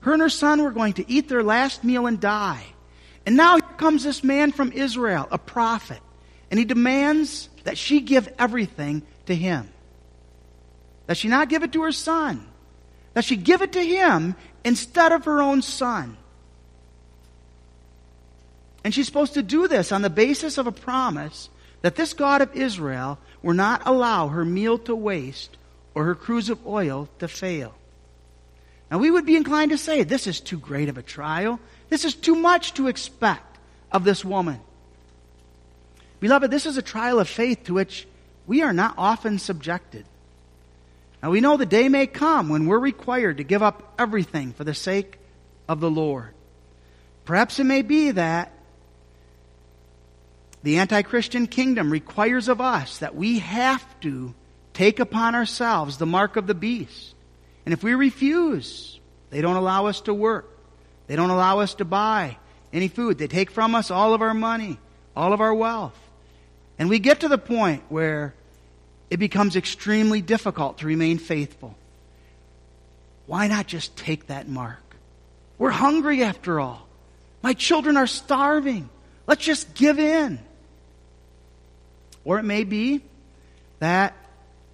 Her 0.00 0.12
and 0.12 0.22
her 0.22 0.28
son 0.28 0.60
were 0.60 0.72
going 0.72 0.94
to 0.94 1.08
eat 1.08 1.28
their 1.28 1.44
last 1.44 1.84
meal 1.84 2.08
and 2.08 2.18
die. 2.18 2.64
And 3.26 3.36
now 3.36 3.56
here 3.56 3.76
comes 3.76 4.04
this 4.04 4.24
man 4.24 4.52
from 4.52 4.72
Israel, 4.72 5.28
a 5.30 5.38
prophet, 5.38 6.00
and 6.50 6.58
he 6.58 6.64
demands 6.64 7.48
that 7.64 7.78
she 7.78 8.00
give 8.00 8.32
everything 8.38 9.02
to 9.26 9.34
him. 9.34 9.68
That 11.06 11.16
she 11.16 11.28
not 11.28 11.48
give 11.48 11.62
it 11.62 11.72
to 11.72 11.82
her 11.82 11.92
son. 11.92 12.46
That 13.14 13.24
she 13.24 13.36
give 13.36 13.62
it 13.62 13.72
to 13.72 13.84
him 13.84 14.34
instead 14.64 15.12
of 15.12 15.24
her 15.24 15.42
own 15.42 15.62
son. 15.62 16.16
And 18.82 18.94
she's 18.94 19.06
supposed 19.06 19.34
to 19.34 19.42
do 19.42 19.68
this 19.68 19.92
on 19.92 20.02
the 20.02 20.10
basis 20.10 20.56
of 20.56 20.66
a 20.66 20.72
promise 20.72 21.50
that 21.82 21.96
this 21.96 22.14
God 22.14 22.40
of 22.40 22.54
Israel 22.56 23.18
will 23.42 23.54
not 23.54 23.82
allow 23.86 24.28
her 24.28 24.44
meal 24.44 24.78
to 24.78 24.94
waste 24.94 25.56
or 25.94 26.04
her 26.04 26.14
cruse 26.14 26.48
of 26.48 26.66
oil 26.66 27.08
to 27.18 27.28
fail. 27.28 27.74
Now, 28.90 28.98
we 28.98 29.10
would 29.10 29.26
be 29.26 29.36
inclined 29.36 29.70
to 29.70 29.78
say 29.78 30.02
this 30.02 30.26
is 30.26 30.40
too 30.40 30.58
great 30.58 30.88
of 30.88 30.98
a 30.98 31.02
trial. 31.02 31.60
This 31.90 32.04
is 32.04 32.14
too 32.14 32.36
much 32.36 32.74
to 32.74 32.88
expect 32.88 33.58
of 33.92 34.04
this 34.04 34.24
woman. 34.24 34.60
Beloved, 36.20 36.50
this 36.50 36.66
is 36.66 36.76
a 36.76 36.82
trial 36.82 37.18
of 37.18 37.28
faith 37.28 37.64
to 37.64 37.74
which 37.74 38.06
we 38.46 38.62
are 38.62 38.72
not 38.72 38.94
often 38.96 39.38
subjected. 39.38 40.06
Now 41.22 41.30
we 41.30 41.40
know 41.40 41.56
the 41.56 41.66
day 41.66 41.88
may 41.88 42.06
come 42.06 42.48
when 42.48 42.66
we're 42.66 42.78
required 42.78 43.38
to 43.38 43.44
give 43.44 43.62
up 43.62 43.94
everything 43.98 44.52
for 44.52 44.64
the 44.64 44.74
sake 44.74 45.18
of 45.68 45.80
the 45.80 45.90
Lord. 45.90 46.32
Perhaps 47.24 47.58
it 47.58 47.64
may 47.64 47.82
be 47.82 48.12
that 48.12 48.52
the 50.62 50.78
anti-Christian 50.78 51.46
kingdom 51.46 51.90
requires 51.90 52.48
of 52.48 52.60
us 52.60 52.98
that 52.98 53.16
we 53.16 53.38
have 53.40 53.84
to 54.00 54.34
take 54.74 55.00
upon 55.00 55.34
ourselves 55.34 55.96
the 55.96 56.06
mark 56.06 56.36
of 56.36 56.46
the 56.46 56.54
beast. 56.54 57.14
And 57.64 57.72
if 57.72 57.82
we 57.82 57.94
refuse, 57.94 58.98
they 59.30 59.40
don't 59.40 59.56
allow 59.56 59.86
us 59.86 60.02
to 60.02 60.14
work. 60.14 60.59
They 61.10 61.16
don't 61.16 61.30
allow 61.30 61.58
us 61.58 61.74
to 61.74 61.84
buy 61.84 62.36
any 62.72 62.86
food. 62.86 63.18
They 63.18 63.26
take 63.26 63.50
from 63.50 63.74
us 63.74 63.90
all 63.90 64.14
of 64.14 64.22
our 64.22 64.32
money, 64.32 64.78
all 65.16 65.32
of 65.32 65.40
our 65.40 65.52
wealth. 65.52 65.98
And 66.78 66.88
we 66.88 67.00
get 67.00 67.22
to 67.22 67.28
the 67.28 67.36
point 67.36 67.82
where 67.88 68.32
it 69.10 69.16
becomes 69.16 69.56
extremely 69.56 70.22
difficult 70.22 70.78
to 70.78 70.86
remain 70.86 71.18
faithful. 71.18 71.74
Why 73.26 73.48
not 73.48 73.66
just 73.66 73.96
take 73.96 74.28
that 74.28 74.46
mark? 74.46 74.78
We're 75.58 75.72
hungry 75.72 76.22
after 76.22 76.60
all. 76.60 76.86
My 77.42 77.54
children 77.54 77.96
are 77.96 78.06
starving. 78.06 78.88
Let's 79.26 79.44
just 79.44 79.74
give 79.74 79.98
in. 79.98 80.38
Or 82.24 82.38
it 82.38 82.44
may 82.44 82.62
be 82.62 83.00
that 83.80 84.16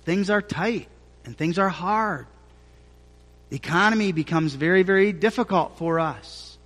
things 0.04 0.28
are 0.28 0.42
tight 0.42 0.88
and 1.24 1.34
things 1.34 1.58
are 1.58 1.70
hard. 1.70 2.26
The 3.50 3.56
economy 3.56 4.12
becomes 4.12 4.54
very, 4.54 4.82
very 4.82 5.12
difficult 5.12 5.78
for 5.78 6.00
us. 6.00 6.58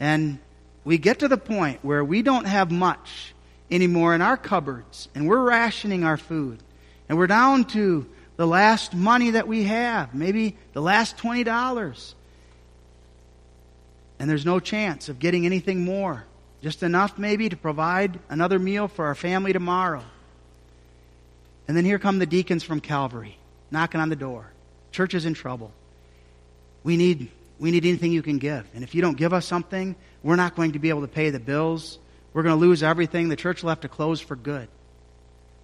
And 0.00 0.38
we 0.84 0.98
get 0.98 1.20
to 1.20 1.28
the 1.28 1.36
point 1.36 1.80
where 1.82 2.04
we 2.04 2.22
don't 2.22 2.46
have 2.46 2.70
much 2.70 3.34
anymore 3.70 4.14
in 4.14 4.22
our 4.22 4.36
cupboards, 4.36 5.08
and 5.14 5.28
we're 5.28 5.42
rationing 5.42 6.04
our 6.04 6.16
food. 6.16 6.62
And 7.08 7.18
we're 7.18 7.26
down 7.26 7.64
to 7.66 8.06
the 8.36 8.46
last 8.46 8.94
money 8.94 9.30
that 9.30 9.46
we 9.46 9.64
have, 9.64 10.14
maybe 10.14 10.56
the 10.72 10.82
last 10.82 11.16
$20. 11.18 12.14
And 14.18 14.30
there's 14.30 14.46
no 14.46 14.60
chance 14.60 15.08
of 15.08 15.18
getting 15.18 15.46
anything 15.46 15.84
more. 15.84 16.24
Just 16.62 16.82
enough 16.82 17.18
maybe 17.18 17.48
to 17.48 17.56
provide 17.56 18.18
another 18.30 18.58
meal 18.58 18.88
for 18.88 19.06
our 19.06 19.14
family 19.14 19.52
tomorrow. 19.52 20.02
And 21.68 21.76
then 21.76 21.84
here 21.84 21.98
come 21.98 22.18
the 22.18 22.26
deacons 22.26 22.62
from 22.62 22.80
Calvary, 22.80 23.36
knocking 23.70 24.00
on 24.00 24.08
the 24.08 24.16
door. 24.16 24.50
Church 24.90 25.14
is 25.14 25.26
in 25.26 25.34
trouble. 25.34 25.72
We 26.84 26.96
need, 26.96 27.30
we 27.58 27.72
need 27.72 27.84
anything 27.84 28.12
you 28.12 28.22
can 28.22 28.38
give. 28.38 28.64
And 28.74 28.84
if 28.84 28.94
you 28.94 29.02
don't 29.02 29.16
give 29.16 29.32
us 29.32 29.46
something, 29.46 29.96
we're 30.22 30.36
not 30.36 30.54
going 30.54 30.72
to 30.72 30.78
be 30.78 30.90
able 30.90 31.00
to 31.00 31.08
pay 31.08 31.30
the 31.30 31.40
bills 31.40 31.98
we're 32.34 32.42
going 32.42 32.58
to 32.58 32.60
lose 32.60 32.82
everything. 32.82 33.28
The 33.28 33.36
church 33.36 33.62
will 33.62 33.70
have 33.70 33.80
to 33.80 33.88
close 33.88 34.20
for 34.20 34.36
good. 34.36 34.68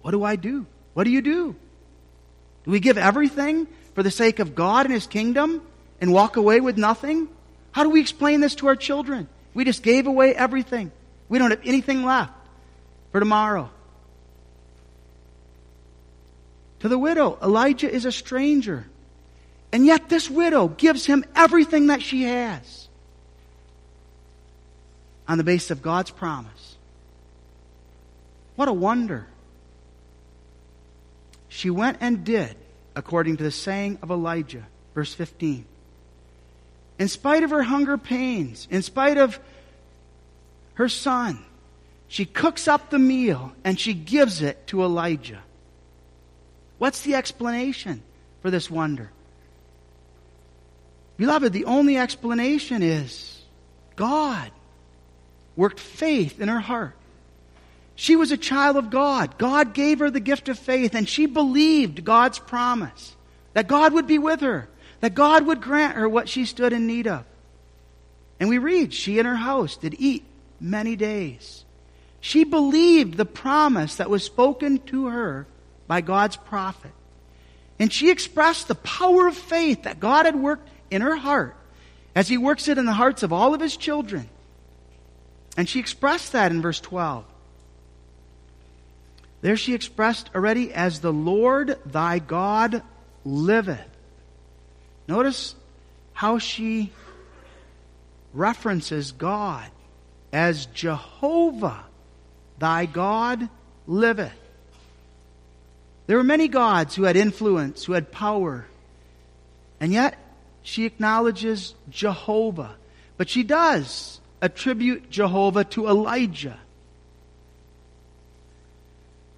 What 0.01 0.11
do 0.11 0.23
I 0.23 0.37
do? 0.37 0.65
What 0.95 1.03
do 1.03 1.11
you 1.11 1.21
do? 1.21 1.55
Do 2.63 2.71
we 2.71 2.79
give 2.79 2.97
everything 2.97 3.67
for 3.93 4.01
the 4.01 4.09
sake 4.09 4.39
of 4.39 4.55
God 4.55 4.85
and 4.85 4.93
His 4.93 5.05
kingdom 5.05 5.61
and 5.99 6.13
walk 6.13 6.37
away 6.37 6.61
with 6.61 6.77
nothing? 6.77 7.27
How 7.73 7.83
do 7.83 7.89
we 7.89 7.99
explain 7.99 8.39
this 8.39 8.55
to 8.55 8.67
our 8.67 8.75
children? 8.75 9.27
We 9.53 9.65
just 9.65 9.83
gave 9.83 10.07
away 10.07 10.33
everything. 10.33 10.91
We 11.27 11.39
don't 11.39 11.51
have 11.51 11.61
anything 11.65 12.05
left 12.05 12.33
for 13.11 13.19
tomorrow. 13.19 13.69
To 16.79 16.87
the 16.87 16.97
widow, 16.97 17.37
Elijah 17.43 17.91
is 17.91 18.05
a 18.05 18.11
stranger. 18.11 18.87
And 19.73 19.85
yet 19.85 20.09
this 20.09 20.29
widow 20.29 20.67
gives 20.67 21.05
him 21.05 21.23
everything 21.35 21.87
that 21.87 22.01
she 22.01 22.23
has 22.23 22.89
on 25.27 25.37
the 25.37 25.43
basis 25.43 25.71
of 25.71 25.81
God's 25.81 26.11
promise. 26.11 26.75
What 28.55 28.67
a 28.67 28.73
wonder. 28.73 29.27
She 31.47 31.69
went 31.69 31.97
and 32.01 32.23
did 32.23 32.55
according 32.95 33.37
to 33.37 33.43
the 33.43 33.51
saying 33.51 33.99
of 34.01 34.11
Elijah, 34.11 34.67
verse 34.93 35.13
15. 35.13 35.65
In 36.99 37.07
spite 37.07 37.43
of 37.43 37.49
her 37.51 37.63
hunger 37.63 37.97
pains, 37.97 38.67
in 38.69 38.81
spite 38.81 39.17
of 39.17 39.39
her 40.73 40.89
son, 40.89 41.39
she 42.07 42.25
cooks 42.25 42.67
up 42.67 42.89
the 42.89 42.99
meal 42.99 43.53
and 43.63 43.79
she 43.79 43.93
gives 43.93 44.41
it 44.41 44.67
to 44.67 44.83
Elijah. 44.83 45.41
What's 46.77 47.01
the 47.01 47.15
explanation 47.15 48.03
for 48.41 48.51
this 48.51 48.69
wonder? 48.69 49.11
Beloved, 51.21 51.53
the 51.53 51.65
only 51.65 51.99
explanation 51.99 52.81
is 52.81 53.43
God 53.95 54.49
worked 55.55 55.79
faith 55.79 56.41
in 56.41 56.47
her 56.47 56.59
heart. 56.59 56.95
She 57.93 58.15
was 58.15 58.31
a 58.31 58.37
child 58.37 58.75
of 58.75 58.89
God. 58.89 59.37
God 59.37 59.75
gave 59.75 59.99
her 59.99 60.09
the 60.09 60.19
gift 60.19 60.49
of 60.49 60.57
faith, 60.57 60.95
and 60.95 61.07
she 61.07 61.27
believed 61.27 62.03
God's 62.03 62.39
promise 62.39 63.15
that 63.53 63.67
God 63.67 63.93
would 63.93 64.07
be 64.07 64.17
with 64.17 64.41
her, 64.41 64.67
that 65.01 65.13
God 65.13 65.45
would 65.45 65.61
grant 65.61 65.95
her 65.95 66.09
what 66.09 66.27
she 66.27 66.43
stood 66.43 66.73
in 66.73 66.87
need 66.87 67.05
of. 67.05 67.23
And 68.39 68.49
we 68.49 68.57
read, 68.57 68.91
she 68.91 69.19
and 69.19 69.27
her 69.27 69.35
house 69.35 69.77
did 69.77 69.93
eat 69.99 70.23
many 70.59 70.95
days. 70.95 71.65
She 72.19 72.45
believed 72.45 73.15
the 73.15 73.25
promise 73.25 73.97
that 73.97 74.09
was 74.09 74.23
spoken 74.23 74.79
to 74.87 75.05
her 75.05 75.45
by 75.85 76.01
God's 76.01 76.37
prophet. 76.37 76.93
And 77.77 77.93
she 77.93 78.09
expressed 78.09 78.67
the 78.67 78.73
power 78.73 79.27
of 79.27 79.37
faith 79.37 79.83
that 79.83 79.99
God 79.99 80.25
had 80.25 80.35
worked 80.35 80.67
in 80.91 81.01
her 81.01 81.15
heart 81.15 81.55
as 82.13 82.27
He 82.27 82.37
works 82.37 82.67
it 82.67 82.77
in 82.77 82.85
the 82.85 82.93
hearts 82.93 83.23
of 83.23 83.33
all 83.33 83.55
of 83.55 83.61
His 83.61 83.75
children. 83.77 84.29
And 85.57 85.67
she 85.67 85.79
expressed 85.79 86.33
that 86.33 86.51
in 86.51 86.61
verse 86.61 86.79
12. 86.79 87.25
There 89.41 89.57
she 89.57 89.73
expressed 89.73 90.29
already, 90.35 90.71
as 90.71 90.99
the 90.99 91.11
Lord 91.11 91.79
thy 91.85 92.19
God 92.19 92.83
liveth. 93.25 93.79
Notice 95.07 95.55
how 96.13 96.37
she 96.37 96.91
references 98.33 99.11
God 99.11 99.69
as 100.31 100.67
Jehovah, 100.67 101.83
thy 102.59 102.85
God 102.85 103.49
liveth. 103.87 104.31
There 106.07 106.17
were 106.17 106.23
many 106.23 106.47
gods 106.47 106.95
who 106.95 107.03
had 107.03 107.15
influence, 107.15 107.85
who 107.85 107.93
had 107.93 108.11
power, 108.11 108.65
and 109.79 109.91
yet 109.91 110.17
she 110.63 110.85
acknowledges 110.85 111.75
Jehovah. 111.89 112.75
But 113.17 113.29
she 113.29 113.43
does 113.43 114.19
attribute 114.41 115.09
Jehovah 115.09 115.63
to 115.65 115.87
Elijah. 115.87 116.57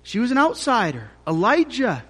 She 0.04 0.20
was 0.20 0.32
an 0.32 0.38
outsider. 0.38 1.10
Elijah 1.28 2.04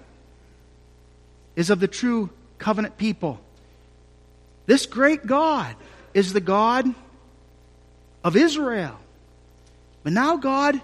is 1.56 1.70
of 1.70 1.80
the 1.80 1.88
true 1.88 2.30
covenant 2.58 2.98
people. 2.98 3.40
This 4.66 4.86
great 4.86 5.26
God 5.26 5.76
is 6.12 6.32
the 6.32 6.40
God 6.40 6.92
of 8.22 8.36
Israel. 8.36 8.98
But 10.02 10.12
now 10.12 10.36
God 10.36 10.80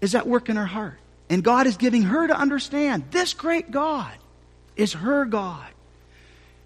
is 0.00 0.14
at 0.14 0.26
work 0.26 0.48
in 0.48 0.56
her 0.56 0.66
heart. 0.66 0.98
And 1.30 1.42
God 1.42 1.66
is 1.66 1.76
giving 1.76 2.02
her 2.02 2.26
to 2.26 2.36
understand 2.36 3.10
this 3.10 3.34
great 3.34 3.70
God 3.70 4.12
is 4.76 4.92
her 4.92 5.24
God. 5.24 5.73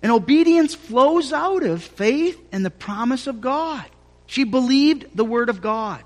And 0.03 0.13
obedience 0.13 0.75
flows 0.75 1.33
out 1.33 1.65
of 1.65 1.83
faith 1.83 2.41
and 2.53 2.65
the 2.65 2.71
promise 2.71 3.27
of 3.27 3.41
God. 3.41 3.85
She 4.27 4.45
believed 4.45 5.07
the 5.17 5.25
word 5.25 5.49
of 5.49 5.61
God. 5.61 6.05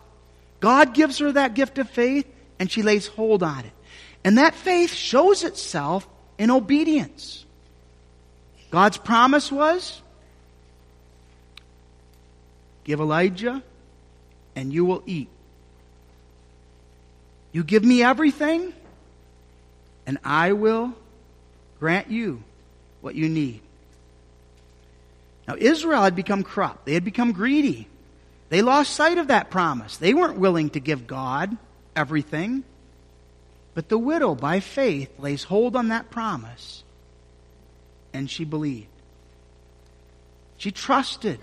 God 0.60 0.94
gives 0.94 1.18
her 1.18 1.32
that 1.32 1.54
gift 1.54 1.78
of 1.78 1.90
faith 1.90 2.26
and 2.58 2.70
she 2.70 2.82
lays 2.82 3.06
hold 3.06 3.42
on 3.42 3.64
it. 3.64 3.72
And 4.24 4.38
that 4.38 4.54
faith 4.54 4.92
shows 4.92 5.42
itself 5.42 6.08
in 6.38 6.50
obedience. 6.50 7.44
God's 8.70 8.96
promise 8.96 9.50
was 9.52 10.00
give 12.84 13.00
Elijah 13.00 13.62
and 14.56 14.72
you 14.72 14.84
will 14.84 15.02
eat. 15.06 15.28
You 17.52 17.64
give 17.64 17.84
me 17.84 18.02
everything 18.02 18.72
and 20.06 20.18
I 20.24 20.52
will 20.52 20.94
grant 21.78 22.10
you 22.10 22.42
what 23.00 23.14
you 23.14 23.28
need. 23.28 23.60
Now, 25.48 25.56
Israel 25.58 26.02
had 26.02 26.14
become 26.14 26.44
corrupt. 26.44 26.86
They 26.86 26.94
had 26.94 27.04
become 27.04 27.32
greedy. 27.32 27.88
They 28.48 28.62
lost 28.62 28.94
sight 28.94 29.18
of 29.18 29.28
that 29.28 29.50
promise. 29.50 29.96
They 29.96 30.14
weren't 30.14 30.38
willing 30.38 30.70
to 30.70 30.80
give 30.80 31.06
God 31.06 31.56
everything. 31.96 32.64
But 33.74 33.88
the 33.88 33.98
widow, 33.98 34.34
by 34.34 34.60
faith, 34.60 35.10
lays 35.18 35.44
hold 35.44 35.74
on 35.76 35.88
that 35.88 36.10
promise, 36.10 36.84
and 38.12 38.30
she 38.30 38.44
believed. 38.44 38.88
She 40.58 40.70
trusted 40.70 41.40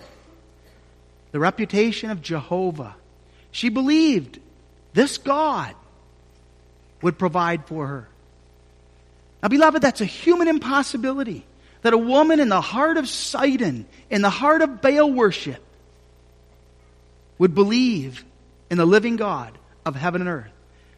the 1.31 1.39
reputation 1.39 2.12
of 2.12 2.21
Jehovah. 2.21 2.95
She 3.51 3.69
believed 3.69 4.39
this 4.93 5.17
God 5.17 5.75
would 7.01 7.17
provide 7.17 7.65
for 7.65 7.88
her. 7.88 8.07
Now, 9.41 9.49
beloved, 9.49 9.81
that's 9.81 10.01
a 10.01 10.05
human 10.05 10.47
impossibility 10.47 11.45
that 11.81 11.93
a 11.93 11.97
woman 11.97 12.39
in 12.39 12.49
the 12.49 12.61
heart 12.61 12.97
of 12.97 13.07
Sidon, 13.07 13.85
in 14.09 14.21
the 14.21 14.29
heart 14.29 14.61
of 14.61 14.81
Baal 14.81 15.11
worship, 15.11 15.63
would 17.37 17.55
believe 17.55 18.25
in 18.69 18.77
the 18.77 18.85
living 18.85 19.15
God 19.15 19.57
of 19.85 19.95
heaven 19.95 20.21
and 20.21 20.29
earth. 20.29 20.51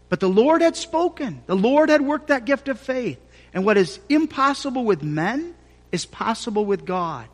But 0.09 0.19
the 0.19 0.29
Lord 0.29 0.61
had 0.61 0.75
spoken. 0.75 1.41
The 1.45 1.55
Lord 1.55 1.89
had 1.89 2.01
worked 2.01 2.27
that 2.27 2.45
gift 2.45 2.67
of 2.67 2.79
faith. 2.79 3.19
And 3.53 3.65
what 3.65 3.77
is 3.77 3.99
impossible 4.09 4.83
with 4.83 5.03
men 5.03 5.55
is 5.91 6.05
possible 6.05 6.65
with 6.65 6.85
God. 6.85 7.27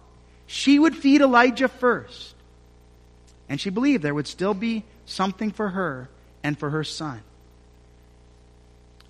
She 0.46 0.78
would 0.78 0.96
feed 0.96 1.22
Elijah 1.22 1.68
first. 1.68 2.36
And 3.50 3.60
she 3.60 3.70
believed 3.70 4.04
there 4.04 4.14
would 4.14 4.28
still 4.28 4.54
be 4.54 4.84
something 5.06 5.52
for 5.52 5.70
her 5.70 6.10
and 6.44 6.58
for 6.58 6.70
her 6.70 6.84
son. 6.84 7.22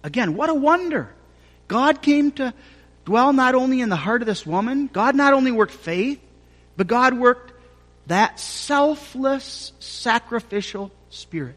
Again, 0.03 0.35
what 0.35 0.49
a 0.49 0.53
wonder. 0.53 1.09
God 1.67 2.01
came 2.01 2.31
to 2.33 2.53
dwell 3.07 3.31
not 3.31 3.55
only 3.55 3.79
in 3.79 3.87
the 3.87 3.95
heart 3.95 4.21
of 4.21 4.25
this 4.25 4.45
woman, 4.45 4.89
God 4.91 5.15
not 5.15 5.31
only 5.31 5.49
worked 5.49 5.71
faith, 5.71 6.19
but 6.75 6.87
God 6.87 7.13
worked 7.13 7.53
that 8.07 8.37
selfless, 8.37 9.71
sacrificial 9.79 10.91
spirit. 11.09 11.55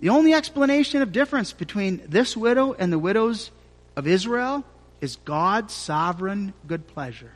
The 0.00 0.08
only 0.08 0.34
explanation 0.34 1.02
of 1.02 1.12
difference 1.12 1.52
between 1.52 2.02
this 2.08 2.36
widow 2.36 2.72
and 2.72 2.92
the 2.92 2.98
widows 2.98 3.52
of 3.94 4.08
Israel 4.08 4.64
is 5.00 5.14
God's 5.24 5.72
sovereign 5.72 6.52
good 6.66 6.88
pleasure. 6.88 7.30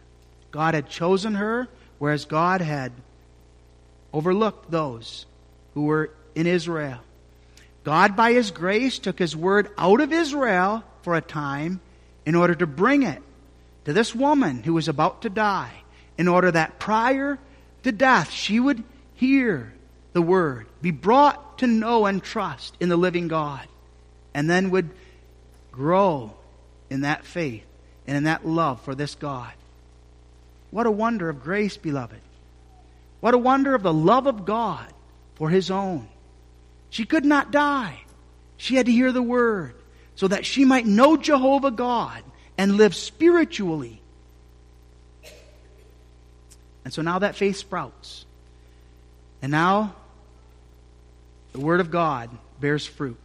God 0.51 0.75
had 0.75 0.89
chosen 0.89 1.37
her, 1.37 1.69
whereas 2.01 2.25
God 2.25 2.63
had 2.63 2.91
overlooked 4.13 4.73
those 4.73 5.25
who 5.75 5.85
were 5.85 6.11
in 6.35 6.49
Israel. 6.49 6.99
God, 7.85 8.17
by 8.17 8.33
His 8.33 8.51
grace, 8.51 8.99
took 8.99 9.21
His 9.21 9.37
word 9.37 9.71
out 9.79 10.01
of 10.01 10.13
Israel 10.13 10.83
for 11.03 11.15
a 11.15 11.21
time 11.21 11.81
in 12.25 12.35
order 12.35 12.55
to 12.55 12.67
bring 12.67 13.03
it 13.03 13.23
to 13.85 13.93
this 13.93 14.15
woman 14.15 14.63
who 14.63 14.75
was 14.75 14.89
about 14.89 15.23
to 15.23 15.31
die, 15.31 15.83
in 16.19 16.29
order 16.29 16.51
that 16.51 16.79
prior 16.79 17.39
to 17.83 17.93
death 17.93 18.31
she 18.31 18.61
would 18.61 18.85
hear 19.15 19.73
the 20.13 20.23
word, 20.23 20.67
be 20.81 20.91
brought 20.91 21.59
to 21.59 21.67
know 21.67 22.07
and 22.07 22.23
trust 22.23 22.77
in 22.81 22.89
the 22.89 22.97
living 22.97 23.29
God, 23.29 23.67
and 24.35 24.49
then 24.49 24.71
would 24.71 24.91
grow 25.71 26.35
in 26.91 27.01
that 27.01 27.25
faith 27.25 27.65
and 28.07 28.17
in 28.17 28.25
that 28.25 28.47
love 28.47 28.81
for 28.83 28.95
this 28.95 29.15
God. 29.15 29.53
What 30.71 30.87
a 30.87 30.91
wonder 30.91 31.29
of 31.29 31.43
grace, 31.43 31.77
beloved. 31.77 32.21
What 33.21 33.35
a 33.35 33.39
wonder 33.39 33.75
of 33.75 33.83
the 33.83 33.93
love 33.93 34.27
of 34.27 34.45
God 34.45 34.93
for 35.35 35.49
his 35.49 35.71
own. 35.71 36.09
She 36.91 37.05
could 37.05 37.25
not 37.25 37.51
die. 37.51 38.03
She 38.57 38.77
had 38.77 38.87
to 38.87 38.93
hear 38.93 39.13
the 39.13 39.23
word 39.23 39.75
so 40.23 40.29
that 40.29 40.47
she 40.47 40.65
might 40.65 40.87
know 40.87 41.17
Jehovah 41.17 41.73
God 41.73 42.23
and 42.57 42.77
live 42.77 42.95
spiritually. 42.95 44.01
And 46.85 46.95
so 46.95 47.03
now 47.03 47.19
that 47.19 47.35
faith 47.35 47.57
sprouts. 47.57 48.25
And 49.43 49.51
now 49.51 49.97
the 51.51 51.59
Word 51.59 51.81
of 51.81 51.91
God 51.91 52.31
bears 52.61 52.87
fruit. 52.87 53.17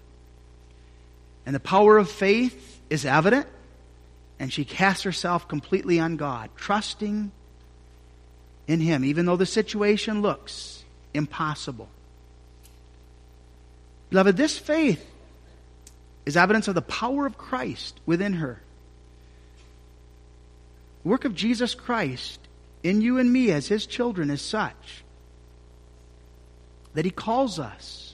And 1.45 1.53
the 1.53 1.59
power 1.59 1.99
of 1.99 2.09
faith 2.09 2.81
is 2.89 3.05
evident, 3.05 3.45
and 4.39 4.51
she 4.51 4.65
casts 4.65 5.03
herself 5.03 5.47
completely 5.47 5.99
on 5.99 6.17
God, 6.17 6.49
trusting 6.55 7.31
in 8.65 8.79
Him, 8.79 9.05
even 9.05 9.27
though 9.27 9.37
the 9.37 9.45
situation 9.45 10.23
looks 10.23 10.83
impossible. 11.13 11.89
Beloved, 14.09 14.35
this 14.35 14.57
faith 14.57 15.07
is 16.27 16.35
evidence 16.35 16.67
of 16.67 16.75
the 16.75 16.81
power 16.81 17.25
of 17.25 17.37
Christ 17.37 17.97
within 18.05 18.33
her. 18.33 18.61
The 21.03 21.09
work 21.09 21.23
of 21.23 21.33
Jesus 21.33 21.73
Christ 21.73 22.41
in 22.83 22.99
you 22.99 23.17
and 23.17 23.31
me 23.31 23.49
as 23.51 23.67
his 23.67 23.85
children 23.85 24.29
is 24.29 24.41
such 24.41 25.05
that 26.95 27.05
he 27.05 27.11
calls 27.11 27.59
us 27.59 28.13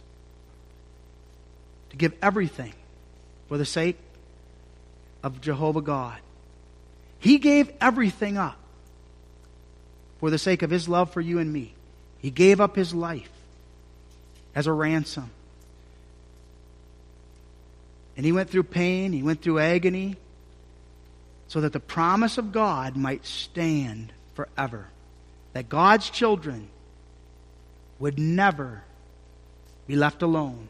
to 1.89 1.97
give 1.97 2.13
everything 2.21 2.75
for 3.47 3.57
the 3.57 3.65
sake 3.65 3.97
of 5.23 5.41
Jehovah 5.41 5.81
God. 5.81 6.19
He 7.17 7.39
gave 7.39 7.71
everything 7.81 8.37
up 8.37 8.59
for 10.19 10.29
the 10.29 10.37
sake 10.37 10.61
of 10.61 10.69
his 10.69 10.87
love 10.87 11.11
for 11.11 11.21
you 11.21 11.39
and 11.39 11.51
me. 11.51 11.73
He 12.19 12.29
gave 12.29 12.61
up 12.61 12.75
his 12.75 12.93
life 12.93 13.31
as 14.53 14.67
a 14.67 14.71
ransom. 14.71 15.31
And 18.15 18.25
he 18.25 18.31
went 18.31 18.49
through 18.49 18.63
pain, 18.63 19.11
he 19.11 19.23
went 19.23 19.41
through 19.41 19.59
agony, 19.59 20.17
so 21.47 21.61
that 21.61 21.73
the 21.73 21.79
promise 21.79 22.37
of 22.37 22.51
God 22.51 22.95
might 22.95 23.25
stand 23.25 24.13
forever. 24.33 24.87
That 25.53 25.69
God's 25.69 26.09
children 26.09 26.67
would 27.99 28.19
never 28.19 28.83
be 29.87 29.95
left 29.95 30.21
alone, 30.21 30.69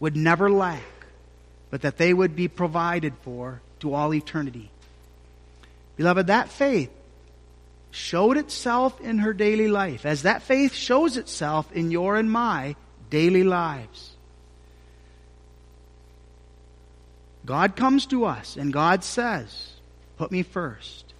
would 0.00 0.16
never 0.16 0.50
lack, 0.50 0.82
but 1.70 1.82
that 1.82 1.96
they 1.96 2.12
would 2.12 2.36
be 2.36 2.48
provided 2.48 3.14
for 3.22 3.60
to 3.80 3.94
all 3.94 4.14
eternity. 4.14 4.70
Beloved, 5.96 6.26
that 6.28 6.48
faith 6.48 6.90
showed 7.90 8.36
itself 8.36 9.00
in 9.00 9.18
her 9.18 9.32
daily 9.32 9.68
life, 9.68 10.04
as 10.04 10.22
that 10.22 10.42
faith 10.42 10.74
shows 10.74 11.16
itself 11.16 11.70
in 11.72 11.90
your 11.90 12.16
and 12.16 12.30
my 12.30 12.74
daily 13.10 13.44
lives. 13.44 14.13
God 17.44 17.76
comes 17.76 18.06
to 18.06 18.24
us 18.24 18.56
and 18.56 18.72
God 18.72 19.04
says, 19.04 19.72
Put 20.16 20.30
me 20.30 20.42
first. 20.42 21.12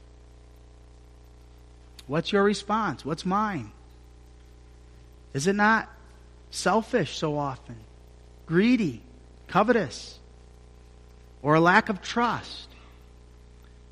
What's 2.07 2.33
your 2.33 2.43
response? 2.43 3.05
What's 3.05 3.27
mine? 3.27 3.73
Is 5.33 5.47
it 5.47 5.55
not 5.55 5.91
selfish 6.51 7.17
so 7.19 7.37
often? 7.37 7.77
Greedy? 8.47 9.03
Covetous? 9.49 10.19
Or 11.43 11.55
a 11.55 11.61
lack 11.61 11.89
of 11.89 12.01
trust? 12.01 12.69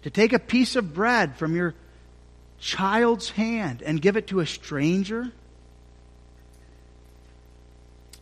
to 0.02 0.10
take 0.10 0.32
a 0.32 0.38
piece 0.38 0.76
of 0.76 0.94
bread 0.94 1.36
from 1.36 1.56
your 1.56 1.74
child's 2.58 3.30
hand 3.30 3.82
and 3.82 4.00
give 4.00 4.16
it 4.16 4.28
to 4.28 4.40
a 4.40 4.46
stranger? 4.46 5.30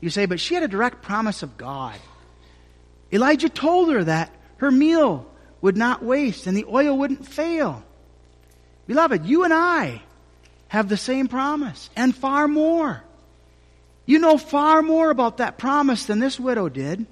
You 0.01 0.11
say, 0.11 0.27
but 0.27 0.41
she 0.41 0.55
had 0.55 0.63
a 0.63 0.69
direct 0.69 1.03
promise 1.03 1.43
of 1.43 1.57
God. 1.57 1.99
Elijah 3.13 3.49
told 3.49 3.91
her 3.91 4.05
that 4.05 4.33
her 4.59 4.71
meal 4.71 5.27
would 5.61 5.77
not 5.77 6.03
waste 6.03 6.47
and 6.47 6.57
the 6.57 6.67
oil 6.67 6.97
wouldn't 6.97 7.27
fail. 7.27 7.83
Beloved, 8.87 9.27
you 9.27 9.45
and 9.45 9.53
I 9.53 10.03
have 10.69 10.89
the 10.89 10.97
same 10.97 11.29
promise 11.29 11.91
and 11.97 12.15
far 12.15 12.47
more. 12.47 13.03
You 14.07 14.19
know 14.19 14.39
far 14.39 14.83
more 14.83 15.11
about 15.11 15.39
that 15.39 15.59
promise 15.59 16.07
than 16.07 16.19
this 16.19 16.39
widow 16.39 16.69
did. 16.69 17.07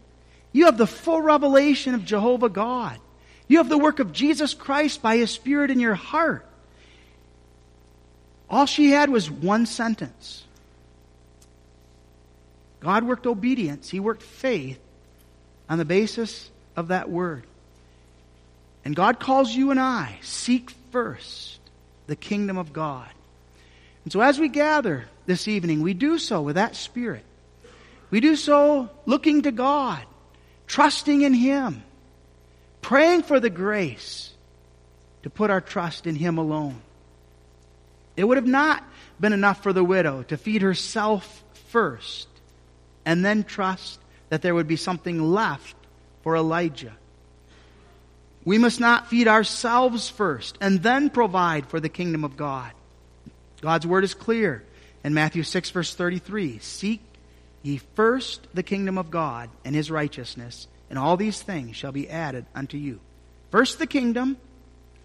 You 0.52 0.66
have 0.66 0.78
the 0.78 0.86
full 0.86 1.20
revelation 1.20 1.94
of 1.94 2.04
Jehovah 2.04 2.48
God. 2.48 2.98
You 3.46 3.58
have 3.58 3.68
the 3.68 3.78
work 3.78 3.98
of 3.98 4.12
Jesus 4.12 4.54
Christ 4.54 5.02
by 5.02 5.16
His 5.16 5.30
Spirit 5.30 5.70
in 5.70 5.80
your 5.80 5.94
heart. 5.94 6.46
All 8.50 8.66
she 8.66 8.90
had 8.90 9.10
was 9.10 9.30
one 9.30 9.66
sentence. 9.66 10.44
God 12.80 13.04
worked 13.04 13.26
obedience, 13.26 13.90
He 13.90 14.00
worked 14.00 14.22
faith 14.22 14.78
on 15.68 15.78
the 15.78 15.84
basis 15.84 16.50
of 16.76 16.88
that 16.88 17.10
word. 17.10 17.44
And 18.84 18.96
God 18.96 19.20
calls 19.20 19.54
you 19.54 19.70
and 19.70 19.78
I, 19.78 20.18
seek 20.22 20.70
first 20.90 21.60
the 22.06 22.16
kingdom 22.16 22.56
of 22.56 22.72
God. 22.72 23.08
And 24.04 24.12
so 24.12 24.20
as 24.20 24.38
we 24.38 24.48
gather 24.48 25.04
this 25.26 25.48
evening, 25.48 25.82
we 25.82 25.92
do 25.92 26.18
so 26.18 26.40
with 26.40 26.56
that 26.56 26.74
spirit. 26.74 27.24
We 28.10 28.20
do 28.20 28.36
so 28.36 28.88
looking 29.04 29.42
to 29.42 29.52
God, 29.52 30.02
trusting 30.66 31.22
in 31.22 31.34
Him, 31.34 31.82
praying 32.80 33.24
for 33.24 33.38
the 33.38 33.50
grace 33.50 34.32
to 35.22 35.30
put 35.30 35.50
our 35.50 35.60
trust 35.60 36.06
in 36.06 36.14
Him 36.14 36.38
alone. 36.38 36.80
It 38.16 38.24
would 38.24 38.38
have 38.38 38.46
not 38.46 38.82
been 39.20 39.32
enough 39.32 39.62
for 39.62 39.72
the 39.72 39.84
widow 39.84 40.22
to 40.24 40.36
feed 40.36 40.62
herself 40.62 41.44
first 41.68 42.28
and 43.04 43.24
then 43.24 43.44
trust 43.44 44.00
that 44.28 44.42
there 44.42 44.54
would 44.54 44.68
be 44.68 44.76
something 44.76 45.22
left 45.22 45.76
for 46.22 46.36
Elijah. 46.36 46.96
We 48.44 48.58
must 48.58 48.80
not 48.80 49.08
feed 49.08 49.28
ourselves 49.28 50.08
first 50.08 50.56
and 50.60 50.82
then 50.82 51.10
provide 51.10 51.66
for 51.66 51.80
the 51.80 51.88
kingdom 51.88 52.24
of 52.24 52.36
God. 52.36 52.72
God's 53.60 53.86
word 53.86 54.04
is 54.04 54.14
clear 54.14 54.64
in 55.04 55.14
Matthew 55.14 55.42
6 55.42 55.70
verse 55.70 55.94
33. 55.94 56.58
Seek 56.58 57.02
ye 57.62 57.78
first 57.94 58.46
the 58.54 58.62
kingdom 58.62 58.98
of 58.98 59.10
God 59.10 59.50
and 59.64 59.74
his 59.74 59.90
righteousness, 59.90 60.68
and 60.88 60.98
all 60.98 61.16
these 61.16 61.42
things 61.42 61.76
shall 61.76 61.92
be 61.92 62.08
added 62.08 62.46
unto 62.54 62.78
you. 62.78 63.00
First 63.50 63.78
the 63.78 63.86
kingdom, 63.86 64.36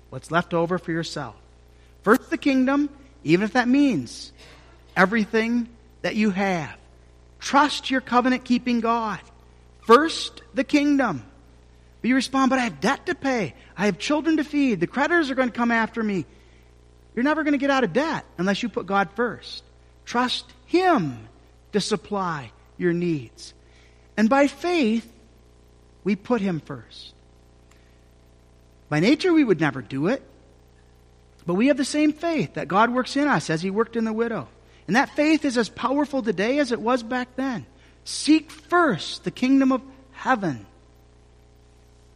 what's 0.09 0.31
left 0.31 0.53
over 0.53 0.77
for 0.77 0.91
yourself. 0.91 1.35
First 2.03 2.29
the 2.29 2.37
kingdom, 2.37 2.89
even 3.23 3.43
if 3.43 3.53
that 3.53 3.67
means 3.67 4.31
everything 4.95 5.67
that 6.01 6.15
you 6.15 6.29
have. 6.29 6.75
Trust 7.43 7.91
your 7.91 7.99
covenant 7.99 8.45
keeping 8.45 8.79
God. 8.79 9.19
First 9.81 10.41
the 10.53 10.63
kingdom. 10.63 11.25
But 12.01 12.07
you 12.07 12.15
respond, 12.15 12.49
but 12.49 12.57
I 12.57 12.63
have 12.63 12.79
debt 12.79 13.05
to 13.07 13.15
pay. 13.15 13.53
I 13.77 13.87
have 13.87 13.99
children 13.99 14.37
to 14.37 14.45
feed. 14.45 14.79
The 14.79 14.87
creditors 14.87 15.29
are 15.29 15.35
going 15.35 15.49
to 15.49 15.55
come 15.55 15.69
after 15.69 16.01
me. 16.01 16.25
You're 17.13 17.25
never 17.25 17.43
going 17.43 17.51
to 17.51 17.57
get 17.57 17.69
out 17.69 17.83
of 17.83 17.91
debt 17.91 18.23
unless 18.37 18.63
you 18.63 18.69
put 18.69 18.85
God 18.85 19.09
first. 19.17 19.61
Trust 20.05 20.45
Him 20.67 21.27
to 21.73 21.81
supply 21.81 22.49
your 22.77 22.93
needs. 22.93 23.53
And 24.15 24.29
by 24.29 24.47
faith, 24.47 25.11
we 26.05 26.15
put 26.15 26.39
Him 26.39 26.61
first. 26.61 27.13
By 28.87 29.01
nature, 29.01 29.33
we 29.33 29.43
would 29.43 29.59
never 29.59 29.81
do 29.81 30.07
it. 30.07 30.21
But 31.45 31.55
we 31.55 31.67
have 31.67 31.77
the 31.77 31.83
same 31.83 32.13
faith 32.13 32.53
that 32.53 32.69
God 32.69 32.89
works 32.89 33.17
in 33.17 33.27
us 33.27 33.49
as 33.49 33.61
He 33.61 33.69
worked 33.69 33.97
in 33.97 34.05
the 34.05 34.13
widow. 34.13 34.47
And 34.87 34.95
that 34.95 35.15
faith 35.15 35.45
is 35.45 35.57
as 35.57 35.69
powerful 35.69 36.21
today 36.21 36.59
as 36.59 36.71
it 36.71 36.81
was 36.81 37.03
back 37.03 37.35
then. 37.35 37.65
Seek 38.03 38.51
first 38.51 39.23
the 39.23 39.31
kingdom 39.31 39.71
of 39.71 39.81
heaven 40.11 40.65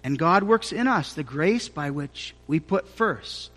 and 0.07 0.17
God 0.17 0.43
works 0.43 0.71
in 0.71 0.87
us 0.87 1.11
the 1.11 1.23
grace 1.23 1.67
by 1.67 1.89
which 1.89 2.33
we 2.47 2.61
put 2.61 2.87
first 2.87 3.51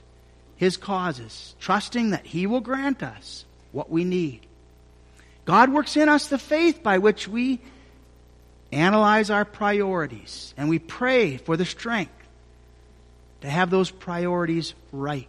His 0.57 0.77
causes, 0.77 1.55
trusting 1.61 2.11
that 2.11 2.27
He 2.27 2.49
will 2.49 2.59
grant 2.59 3.05
us 3.05 3.45
what 3.71 3.89
we 3.89 4.03
need. 4.03 4.41
God 5.45 5.73
works 5.73 5.97
in 5.97 6.09
us 6.09 6.27
the 6.27 6.39
faith 6.39 6.83
by 6.83 6.99
which 6.99 7.29
we 7.29 7.61
analyze 8.73 9.31
our 9.31 9.45
priorities 9.45 10.53
and 10.57 10.69
we 10.69 10.81
pray 10.81 11.37
for 11.37 11.57
the 11.57 11.65
strength 11.65 12.11
to 13.43 13.49
have 13.49 13.71
those 13.71 13.93
priorities 13.93 14.75
right. 14.91 15.29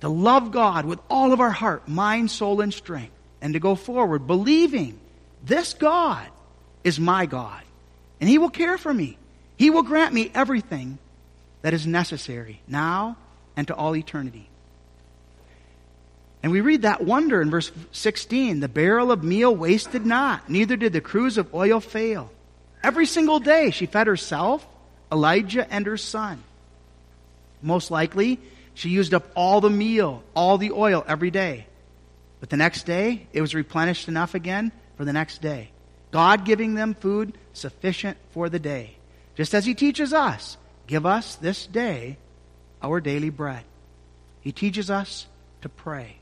To 0.00 0.08
love 0.08 0.52
God 0.52 0.84
with 0.84 1.00
all 1.10 1.32
of 1.32 1.40
our 1.40 1.50
heart, 1.50 1.88
mind, 1.88 2.30
soul, 2.30 2.60
and 2.60 2.72
strength. 2.72 3.12
And 3.40 3.54
to 3.54 3.60
go 3.60 3.74
forward 3.74 4.26
believing 4.26 4.98
this 5.44 5.74
God 5.74 6.26
is 6.84 6.98
my 6.98 7.26
God. 7.26 7.62
And 8.20 8.28
He 8.28 8.38
will 8.38 8.50
care 8.50 8.78
for 8.78 8.92
me. 8.92 9.18
He 9.56 9.70
will 9.70 9.82
grant 9.82 10.14
me 10.14 10.30
everything 10.34 10.98
that 11.62 11.74
is 11.74 11.86
necessary 11.86 12.60
now 12.68 13.16
and 13.56 13.66
to 13.66 13.74
all 13.74 13.96
eternity. 13.96 14.48
And 16.42 16.52
we 16.52 16.60
read 16.60 16.82
that 16.82 17.04
wonder 17.04 17.42
in 17.42 17.50
verse 17.50 17.72
16 17.92 18.60
the 18.60 18.68
barrel 18.68 19.10
of 19.10 19.24
meal 19.24 19.54
wasted 19.54 20.06
not, 20.06 20.48
neither 20.48 20.76
did 20.76 20.92
the 20.92 21.00
cruse 21.00 21.36
of 21.36 21.52
oil 21.54 21.80
fail. 21.80 22.30
Every 22.82 23.06
single 23.06 23.40
day 23.40 23.70
she 23.70 23.86
fed 23.86 24.06
herself, 24.06 24.66
Elijah, 25.10 25.70
and 25.72 25.84
her 25.86 25.96
son. 25.96 26.42
Most 27.60 27.90
likely, 27.90 28.38
she 28.78 28.90
used 28.90 29.12
up 29.12 29.28
all 29.34 29.60
the 29.60 29.68
meal, 29.68 30.22
all 30.34 30.56
the 30.56 30.70
oil 30.70 31.04
every 31.08 31.32
day. 31.32 31.66
But 32.38 32.48
the 32.48 32.56
next 32.56 32.86
day, 32.86 33.26
it 33.32 33.40
was 33.40 33.52
replenished 33.52 34.06
enough 34.06 34.36
again 34.36 34.70
for 34.96 35.04
the 35.04 35.12
next 35.12 35.42
day. 35.42 35.70
God 36.12 36.44
giving 36.44 36.74
them 36.74 36.94
food 36.94 37.36
sufficient 37.54 38.18
for 38.30 38.48
the 38.48 38.60
day. 38.60 38.94
Just 39.34 39.52
as 39.52 39.66
he 39.66 39.74
teaches 39.74 40.12
us, 40.12 40.56
give 40.86 41.06
us 41.06 41.34
this 41.34 41.66
day 41.66 42.18
our 42.80 43.00
daily 43.00 43.30
bread. 43.30 43.64
He 44.42 44.52
teaches 44.52 44.92
us 44.92 45.26
to 45.62 45.68
pray. 45.68 46.18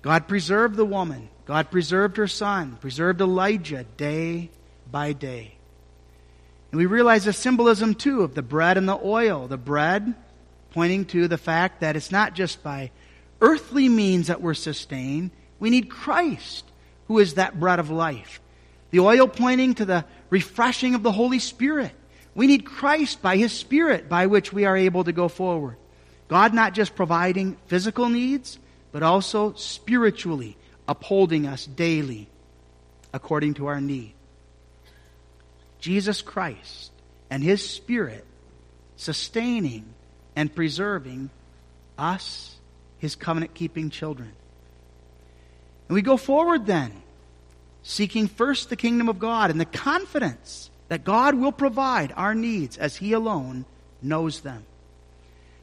God 0.00 0.26
preserved 0.26 0.76
the 0.76 0.86
woman. 0.86 1.28
God 1.44 1.70
preserved 1.70 2.16
her 2.16 2.28
son, 2.28 2.78
preserved 2.80 3.20
Elijah 3.20 3.84
day 3.98 4.48
by 4.90 5.12
day. 5.12 5.52
And 6.70 6.78
we 6.78 6.86
realize 6.86 7.26
the 7.26 7.34
symbolism 7.34 7.94
too 7.94 8.22
of 8.22 8.34
the 8.34 8.40
bread 8.40 8.78
and 8.78 8.88
the 8.88 8.98
oil. 9.04 9.48
The 9.48 9.58
bread 9.58 10.14
pointing 10.70 11.04
to 11.06 11.28
the 11.28 11.38
fact 11.38 11.80
that 11.80 11.96
it's 11.96 12.12
not 12.12 12.34
just 12.34 12.62
by 12.62 12.90
earthly 13.40 13.88
means 13.88 14.28
that 14.28 14.40
we're 14.40 14.54
sustained. 14.54 15.30
We 15.58 15.70
need 15.70 15.90
Christ, 15.90 16.64
who 17.08 17.18
is 17.18 17.34
that 17.34 17.58
bread 17.58 17.78
of 17.78 17.90
life. 17.90 18.40
The 18.90 19.00
oil 19.00 19.28
pointing 19.28 19.74
to 19.74 19.84
the 19.84 20.04
refreshing 20.30 20.94
of 20.94 21.02
the 21.02 21.12
Holy 21.12 21.38
Spirit. 21.38 21.92
We 22.34 22.46
need 22.46 22.64
Christ 22.64 23.22
by 23.22 23.36
His 23.36 23.52
Spirit 23.52 24.08
by 24.08 24.26
which 24.26 24.52
we 24.52 24.64
are 24.64 24.76
able 24.76 25.04
to 25.04 25.12
go 25.12 25.28
forward. 25.28 25.76
God 26.28 26.54
not 26.54 26.74
just 26.74 26.94
providing 26.94 27.56
physical 27.66 28.08
needs, 28.08 28.58
but 28.92 29.02
also 29.02 29.52
spiritually 29.54 30.56
upholding 30.86 31.46
us 31.46 31.66
daily 31.66 32.28
according 33.12 33.54
to 33.54 33.66
our 33.66 33.80
need. 33.80 34.14
Jesus 35.80 36.22
Christ 36.22 36.92
and 37.30 37.42
His 37.42 37.68
Spirit 37.68 38.24
sustaining 38.96 39.86
and 40.40 40.54
preserving 40.54 41.28
us, 41.98 42.56
His 42.96 43.14
covenant 43.14 43.52
keeping 43.52 43.90
children. 43.90 44.32
And 45.86 45.94
we 45.94 46.00
go 46.00 46.16
forward 46.16 46.64
then 46.64 47.02
seeking 47.82 48.26
first 48.26 48.70
the 48.70 48.76
kingdom 48.76 49.10
of 49.10 49.18
God 49.18 49.50
and 49.50 49.60
the 49.60 49.66
confidence 49.66 50.70
that 50.88 51.04
God 51.04 51.34
will 51.34 51.52
provide 51.52 52.14
our 52.16 52.34
needs 52.34 52.78
as 52.78 52.96
He 52.96 53.12
alone 53.12 53.66
knows 54.00 54.40
them. 54.40 54.64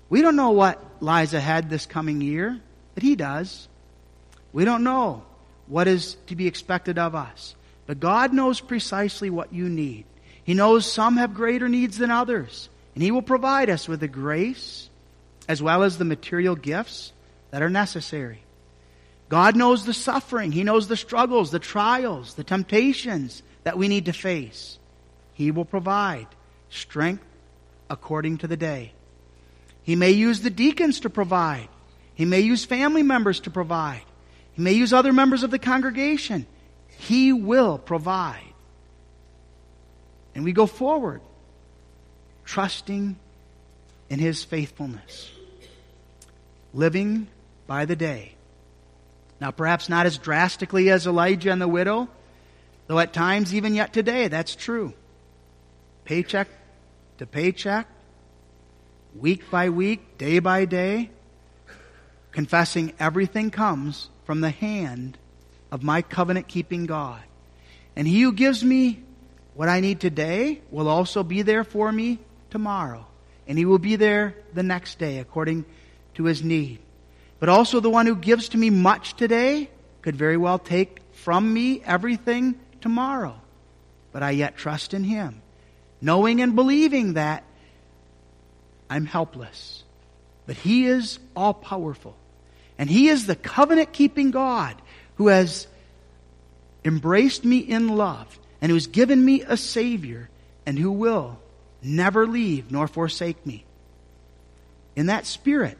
We 0.09 0.21
don't 0.21 0.35
know 0.35 0.51
what 0.51 0.79
lies 0.99 1.33
ahead 1.33 1.71
this 1.71 1.87
coming 1.87 2.21
year, 2.21 2.61
but 2.93 3.01
He 3.01 3.15
does. 3.15 3.67
We 4.53 4.63
don't 4.63 4.83
know 4.83 5.23
what 5.65 5.87
is 5.87 6.17
to 6.27 6.35
be 6.35 6.45
expected 6.45 6.99
of 6.99 7.15
us, 7.15 7.55
but 7.87 7.99
God 7.99 8.31
knows 8.31 8.61
precisely 8.61 9.31
what 9.31 9.51
you 9.51 9.69
need. 9.69 10.05
He 10.43 10.53
knows 10.53 10.85
some 10.85 11.17
have 11.17 11.33
greater 11.33 11.67
needs 11.67 11.97
than 11.97 12.11
others, 12.11 12.69
and 12.97 13.03
He 13.03 13.11
will 13.11 13.21
provide 13.21 13.69
us 13.69 13.87
with 13.87 13.99
the 13.99 14.07
grace 14.07 14.89
as 15.47 15.61
well 15.61 15.83
as 15.83 15.99
the 15.99 16.03
material 16.03 16.55
gifts 16.55 17.13
that 17.51 17.61
are 17.61 17.69
necessary. 17.69 18.41
God 19.29 19.55
knows 19.55 19.85
the 19.85 19.93
suffering. 19.93 20.51
He 20.51 20.63
knows 20.63 20.87
the 20.87 20.97
struggles, 20.97 21.51
the 21.51 21.59
trials, 21.59 22.33
the 22.33 22.43
temptations 22.43 23.43
that 23.65 23.77
we 23.77 23.87
need 23.87 24.05
to 24.05 24.13
face. 24.13 24.79
He 25.35 25.51
will 25.51 25.63
provide 25.63 26.25
strength 26.71 27.23
according 27.87 28.39
to 28.39 28.47
the 28.47 28.57
day. 28.57 28.93
He 29.83 29.95
may 29.95 30.09
use 30.09 30.41
the 30.41 30.49
deacons 30.49 31.01
to 31.01 31.11
provide. 31.11 31.69
He 32.15 32.25
may 32.25 32.39
use 32.39 32.65
family 32.65 33.03
members 33.03 33.41
to 33.41 33.51
provide. 33.51 34.01
He 34.53 34.63
may 34.63 34.73
use 34.73 34.91
other 34.91 35.13
members 35.13 35.43
of 35.43 35.51
the 35.51 35.59
congregation. 35.59 36.47
He 36.87 37.31
will 37.31 37.77
provide. 37.77 38.41
And 40.33 40.43
we 40.43 40.51
go 40.51 40.65
forward, 40.65 41.21
trusting 42.47 43.17
in 44.09 44.19
his 44.19 44.43
faithfulness, 44.43 45.29
living 46.73 47.27
by 47.67 47.83
the 47.85 47.95
day. 47.95 48.33
Now, 49.39 49.51
perhaps 49.51 49.89
not 49.89 50.05
as 50.05 50.17
drastically 50.17 50.89
as 50.89 51.05
Elijah 51.05 51.51
and 51.51 51.61
the 51.61 51.67
widow, 51.67 52.07
though 52.87 52.99
at 52.99 53.13
times, 53.13 53.53
even 53.53 53.75
yet 53.75 53.93
today, 53.93 54.29
that's 54.29 54.55
true. 54.55 54.93
Paycheck 56.05 56.47
to 57.17 57.27
paycheck, 57.27 57.85
week 59.13 59.51
by 59.51 59.69
week, 59.69 60.17
day 60.17 60.39
by 60.39 60.63
day, 60.63 61.11
confessing 62.31 62.93
everything 62.97 63.51
comes 63.51 64.09
from 64.23 64.39
the 64.39 64.51
hand 64.51 65.17
of 65.69 65.83
my 65.83 66.01
covenant 66.01 66.47
keeping 66.47 66.85
God. 66.85 67.21
And 67.97 68.07
he 68.07 68.21
who 68.21 68.31
gives 68.31 68.63
me 68.63 69.03
what 69.53 69.67
I 69.67 69.81
need 69.81 69.99
today 69.99 70.61
will 70.71 70.87
also 70.87 71.23
be 71.23 71.41
there 71.41 71.65
for 71.65 71.91
me 71.91 72.19
tomorrow. 72.49 73.05
And 73.47 73.57
he 73.57 73.65
will 73.65 73.79
be 73.79 73.95
there 73.95 74.35
the 74.53 74.63
next 74.63 74.99
day 74.99 75.19
according 75.19 75.65
to 76.15 76.25
his 76.25 76.43
need. 76.43 76.79
But 77.39 77.49
also 77.49 77.79
the 77.79 77.89
one 77.89 78.05
who 78.05 78.15
gives 78.15 78.49
to 78.49 78.57
me 78.57 78.69
much 78.69 79.15
today 79.15 79.69
could 80.01 80.15
very 80.15 80.37
well 80.37 80.59
take 80.59 80.99
from 81.13 81.53
me 81.53 81.81
everything 81.83 82.59
tomorrow. 82.81 83.39
But 84.11 84.23
I 84.23 84.31
yet 84.31 84.57
trust 84.57 84.93
in 84.93 85.03
him, 85.03 85.41
knowing 86.01 86.41
and 86.41 86.55
believing 86.55 87.13
that 87.13 87.43
I'm 88.89 89.05
helpless. 89.05 89.83
But 90.45 90.55
he 90.55 90.87
is 90.87 91.19
all 91.35 91.53
powerful. 91.53 92.15
And 92.77 92.89
he 92.89 93.09
is 93.09 93.25
the 93.25 93.35
covenant 93.35 93.91
keeping 93.91 94.31
God 94.31 94.81
who 95.15 95.27
has 95.27 95.67
embraced 96.85 97.43
me 97.43 97.57
in 97.57 97.89
love 97.89 98.39
and 98.61 98.71
who's 98.71 98.87
given 98.87 99.23
me 99.23 99.41
a 99.41 99.57
Savior 99.57 100.29
and 100.65 100.77
who 100.77 100.91
will 100.91 101.39
never 101.81 102.27
leave 102.27 102.71
nor 102.71 102.87
forsake 102.87 103.45
me. 103.45 103.65
In 104.95 105.07
that 105.07 105.25
spirit, 105.25 105.77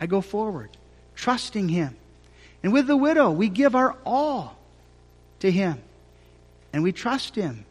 I 0.00 0.06
go 0.06 0.20
forward, 0.20 0.70
trusting 1.14 1.68
Him. 1.68 1.96
And 2.62 2.72
with 2.72 2.86
the 2.86 2.96
widow, 2.96 3.30
we 3.30 3.48
give 3.48 3.74
our 3.74 3.96
all 4.04 4.56
to 5.40 5.50
Him. 5.50 5.80
And 6.72 6.82
we 6.82 6.92
trust 6.92 7.34
Him 7.34 7.64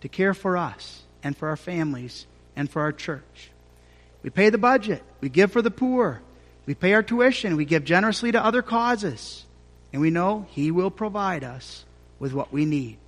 to 0.00 0.08
care 0.08 0.34
for 0.34 0.56
us 0.56 1.02
and 1.22 1.36
for 1.36 1.48
our 1.48 1.56
families 1.56 2.26
and 2.56 2.70
for 2.70 2.82
our 2.82 2.92
church. 2.92 3.50
We 4.22 4.30
pay 4.30 4.50
the 4.50 4.58
budget. 4.58 5.02
We 5.20 5.28
give 5.28 5.52
for 5.52 5.62
the 5.62 5.70
poor. 5.70 6.20
We 6.66 6.74
pay 6.74 6.94
our 6.94 7.02
tuition. 7.02 7.56
We 7.56 7.64
give 7.64 7.84
generously 7.84 8.32
to 8.32 8.44
other 8.44 8.62
causes. 8.62 9.44
And 9.92 10.02
we 10.02 10.10
know 10.10 10.46
He 10.50 10.70
will 10.70 10.90
provide 10.90 11.44
us 11.44 11.84
with 12.18 12.32
what 12.32 12.52
we 12.52 12.64
need. 12.64 12.98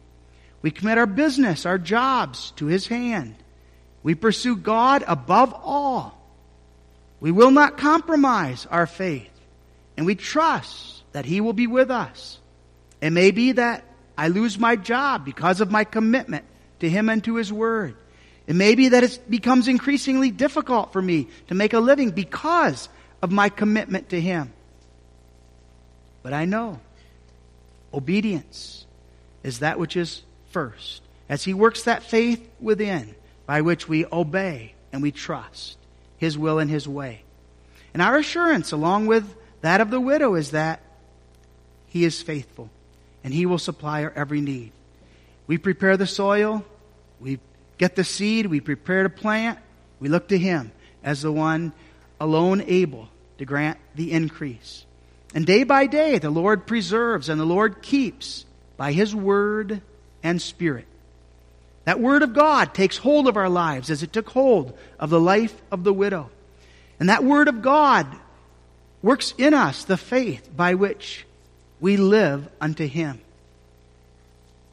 We 0.62 0.70
commit 0.70 0.98
our 0.98 1.06
business, 1.06 1.66
our 1.66 1.78
jobs 1.78 2.52
to 2.56 2.66
His 2.66 2.86
hand. 2.86 3.34
We 4.06 4.14
pursue 4.14 4.54
God 4.54 5.02
above 5.08 5.52
all. 5.52 6.16
We 7.18 7.32
will 7.32 7.50
not 7.50 7.76
compromise 7.76 8.64
our 8.70 8.86
faith. 8.86 9.32
And 9.96 10.06
we 10.06 10.14
trust 10.14 11.02
that 11.10 11.24
He 11.24 11.40
will 11.40 11.54
be 11.54 11.66
with 11.66 11.90
us. 11.90 12.38
It 13.00 13.10
may 13.10 13.32
be 13.32 13.50
that 13.50 13.82
I 14.16 14.28
lose 14.28 14.60
my 14.60 14.76
job 14.76 15.24
because 15.24 15.60
of 15.60 15.72
my 15.72 15.82
commitment 15.82 16.44
to 16.78 16.88
Him 16.88 17.08
and 17.08 17.24
to 17.24 17.34
His 17.34 17.52
Word. 17.52 17.96
It 18.46 18.54
may 18.54 18.76
be 18.76 18.90
that 18.90 19.02
it 19.02 19.28
becomes 19.28 19.66
increasingly 19.66 20.30
difficult 20.30 20.92
for 20.92 21.02
me 21.02 21.26
to 21.48 21.56
make 21.56 21.72
a 21.72 21.80
living 21.80 22.12
because 22.12 22.88
of 23.22 23.32
my 23.32 23.48
commitment 23.48 24.10
to 24.10 24.20
Him. 24.20 24.52
But 26.22 26.32
I 26.32 26.44
know 26.44 26.78
obedience 27.92 28.86
is 29.42 29.58
that 29.58 29.80
which 29.80 29.96
is 29.96 30.22
first. 30.52 31.02
As 31.28 31.42
He 31.42 31.54
works 31.54 31.82
that 31.82 32.04
faith 32.04 32.48
within, 32.60 33.16
by 33.46 33.60
which 33.60 33.88
we 33.88 34.04
obey 34.12 34.74
and 34.92 35.02
we 35.02 35.12
trust 35.12 35.78
His 36.18 36.36
will 36.36 36.58
and 36.58 36.70
His 36.70 36.86
way. 36.86 37.22
And 37.94 38.02
our 38.02 38.18
assurance, 38.18 38.72
along 38.72 39.06
with 39.06 39.34
that 39.62 39.80
of 39.80 39.90
the 39.90 40.00
widow, 40.00 40.34
is 40.34 40.50
that 40.50 40.80
He 41.86 42.04
is 42.04 42.20
faithful 42.20 42.68
and 43.24 43.32
He 43.32 43.46
will 43.46 43.58
supply 43.58 44.02
our 44.04 44.12
every 44.12 44.40
need. 44.40 44.72
We 45.46 45.58
prepare 45.58 45.96
the 45.96 46.06
soil, 46.06 46.64
we 47.20 47.38
get 47.78 47.96
the 47.96 48.04
seed, 48.04 48.46
we 48.46 48.60
prepare 48.60 49.04
to 49.04 49.08
plant, 49.08 49.58
we 50.00 50.08
look 50.08 50.28
to 50.28 50.38
Him 50.38 50.72
as 51.02 51.22
the 51.22 51.32
one 51.32 51.72
alone 52.20 52.62
able 52.66 53.08
to 53.38 53.44
grant 53.44 53.78
the 53.94 54.12
increase. 54.12 54.84
And 55.34 55.46
day 55.46 55.64
by 55.64 55.86
day, 55.86 56.18
the 56.18 56.30
Lord 56.30 56.66
preserves 56.66 57.28
and 57.28 57.40
the 57.40 57.44
Lord 57.44 57.82
keeps 57.82 58.44
by 58.76 58.92
His 58.92 59.14
word 59.14 59.82
and 60.22 60.40
spirit. 60.40 60.86
That 61.86 62.00
word 62.00 62.22
of 62.22 62.34
God 62.34 62.74
takes 62.74 62.98
hold 62.98 63.28
of 63.28 63.36
our 63.36 63.48
lives 63.48 63.90
as 63.90 64.02
it 64.02 64.12
took 64.12 64.28
hold 64.28 64.76
of 64.98 65.08
the 65.08 65.20
life 65.20 65.54
of 65.70 65.84
the 65.84 65.92
widow. 65.92 66.30
And 66.98 67.08
that 67.08 67.22
word 67.22 67.46
of 67.46 67.62
God 67.62 68.08
works 69.02 69.32
in 69.38 69.54
us 69.54 69.84
the 69.84 69.96
faith 69.96 70.50
by 70.54 70.74
which 70.74 71.24
we 71.78 71.96
live 71.96 72.48
unto 72.60 72.88
Him. 72.88 73.20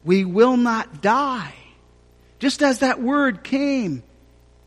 We 0.04 0.24
will 0.24 0.56
not 0.56 1.02
die. 1.02 1.54
Just 2.40 2.64
as 2.64 2.80
that 2.80 3.00
word 3.00 3.44
came 3.44 4.02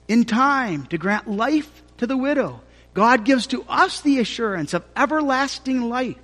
in 0.07 0.23
time 0.23 0.85
to 0.87 0.97
grant 0.97 1.29
life 1.29 1.83
to 1.97 2.07
the 2.07 2.15
widow, 2.15 2.61
God 2.93 3.25
gives 3.25 3.47
to 3.47 3.65
us 3.67 3.99
the 3.99 4.19
assurance 4.19 4.73
of 4.73 4.85
everlasting 4.95 5.89
life, 5.89 6.15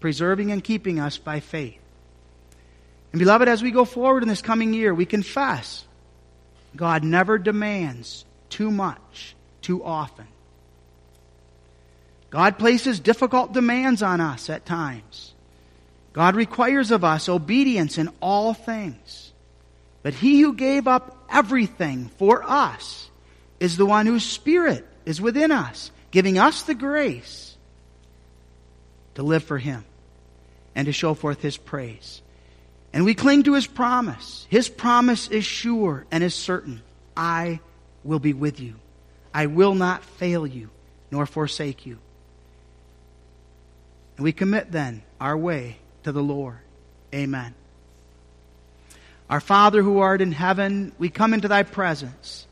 preserving 0.00 0.52
and 0.52 0.62
keeping 0.62 1.00
us 1.00 1.16
by 1.16 1.40
faith. 1.40 1.79
And 3.12 3.18
beloved, 3.18 3.48
as 3.48 3.62
we 3.62 3.70
go 3.70 3.84
forward 3.84 4.22
in 4.22 4.28
this 4.28 4.42
coming 4.42 4.72
year, 4.72 4.94
we 4.94 5.06
confess 5.06 5.84
God 6.76 7.02
never 7.02 7.38
demands 7.38 8.24
too 8.48 8.70
much, 8.70 9.34
too 9.62 9.84
often. 9.84 10.26
God 12.30 12.58
places 12.58 13.00
difficult 13.00 13.52
demands 13.52 14.02
on 14.02 14.20
us 14.20 14.48
at 14.48 14.64
times. 14.64 15.34
God 16.12 16.36
requires 16.36 16.90
of 16.92 17.04
us 17.04 17.28
obedience 17.28 17.98
in 17.98 18.08
all 18.20 18.54
things. 18.54 19.32
But 20.02 20.14
he 20.14 20.40
who 20.40 20.54
gave 20.54 20.86
up 20.86 21.16
everything 21.28 22.10
for 22.18 22.42
us 22.42 23.10
is 23.58 23.76
the 23.76 23.86
one 23.86 24.06
whose 24.06 24.24
spirit 24.24 24.86
is 25.04 25.20
within 25.20 25.50
us, 25.50 25.90
giving 26.10 26.38
us 26.38 26.62
the 26.62 26.74
grace 26.74 27.56
to 29.14 29.22
live 29.22 29.44
for 29.44 29.58
Him 29.58 29.84
and 30.74 30.86
to 30.86 30.92
show 30.92 31.14
forth 31.14 31.42
His 31.42 31.56
praise. 31.56 32.22
And 32.92 33.04
we 33.04 33.14
cling 33.14 33.44
to 33.44 33.54
His 33.54 33.66
promise. 33.66 34.46
His 34.50 34.68
promise 34.68 35.28
is 35.28 35.44
sure 35.44 36.06
and 36.10 36.24
is 36.24 36.34
certain. 36.34 36.82
I 37.16 37.60
will 38.02 38.18
be 38.18 38.32
with 38.32 38.60
you. 38.60 38.74
I 39.32 39.46
will 39.46 39.74
not 39.74 40.04
fail 40.04 40.46
you 40.46 40.70
nor 41.10 41.26
forsake 41.26 41.86
you. 41.86 41.98
And 44.16 44.24
we 44.24 44.32
commit 44.32 44.70
then 44.70 45.02
our 45.20 45.36
way 45.36 45.78
to 46.02 46.12
the 46.12 46.22
Lord. 46.22 46.58
Amen. 47.14 47.54
Our 49.28 49.40
Father 49.40 49.82
who 49.82 49.98
art 49.98 50.20
in 50.20 50.32
heaven, 50.32 50.92
we 50.98 51.08
come 51.08 51.32
into 51.34 51.48
thy 51.48 51.62
presence 51.62 52.46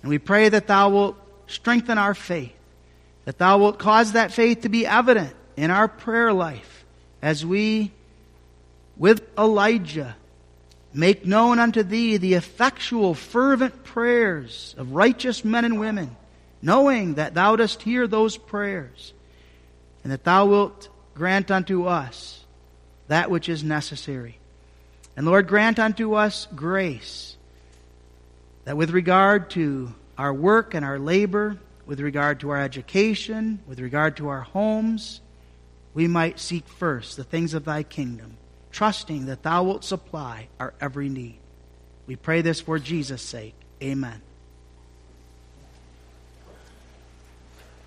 and 0.00 0.08
we 0.08 0.18
pray 0.18 0.48
that 0.48 0.66
thou 0.66 0.88
wilt 0.88 1.16
strengthen 1.46 1.98
our 1.98 2.14
faith, 2.14 2.52
that 3.24 3.38
thou 3.38 3.58
wilt 3.58 3.78
cause 3.78 4.12
that 4.12 4.32
faith 4.32 4.62
to 4.62 4.68
be 4.68 4.86
evident 4.86 5.34
in 5.56 5.70
our 5.70 5.88
prayer 5.88 6.32
life 6.32 6.84
as 7.20 7.44
we, 7.44 7.92
with 8.96 9.22
Elijah, 9.38 10.16
make 10.92 11.26
known 11.26 11.58
unto 11.58 11.82
thee 11.82 12.16
the 12.16 12.34
effectual, 12.34 13.14
fervent 13.14 13.84
prayers 13.84 14.74
of 14.78 14.92
righteous 14.92 15.44
men 15.44 15.64
and 15.64 15.80
women, 15.80 16.16
knowing 16.60 17.14
that 17.14 17.34
thou 17.34 17.56
dost 17.56 17.82
hear 17.82 18.06
those 18.06 18.36
prayers, 18.36 19.12
and 20.02 20.12
that 20.12 20.24
thou 20.24 20.46
wilt 20.46 20.88
grant 21.14 21.50
unto 21.50 21.86
us 21.86 22.44
that 23.08 23.30
which 23.30 23.48
is 23.48 23.62
necessary. 23.62 24.38
And 25.16 25.26
Lord, 25.26 25.46
grant 25.46 25.78
unto 25.78 26.14
us 26.14 26.48
grace 26.54 27.36
that 28.64 28.76
with 28.76 28.90
regard 28.90 29.50
to 29.50 29.94
our 30.16 30.32
work 30.32 30.74
and 30.74 30.84
our 30.84 30.98
labor, 30.98 31.58
with 31.84 32.00
regard 32.00 32.40
to 32.40 32.50
our 32.50 32.60
education, 32.62 33.58
with 33.66 33.80
regard 33.80 34.16
to 34.18 34.28
our 34.28 34.40
homes, 34.40 35.20
we 35.94 36.06
might 36.08 36.38
seek 36.38 36.66
first 36.66 37.16
the 37.16 37.24
things 37.24 37.54
of 37.54 37.64
thy 37.64 37.82
kingdom, 37.82 38.36
trusting 38.72 39.26
that 39.26 39.42
thou 39.42 39.62
wilt 39.62 39.84
supply 39.84 40.48
our 40.58 40.74
every 40.80 41.08
need. 41.08 41.38
We 42.06 42.16
pray 42.16 42.40
this 42.40 42.60
for 42.60 42.78
Jesus' 42.78 43.22
sake. 43.22 43.54
Amen. 43.82 44.22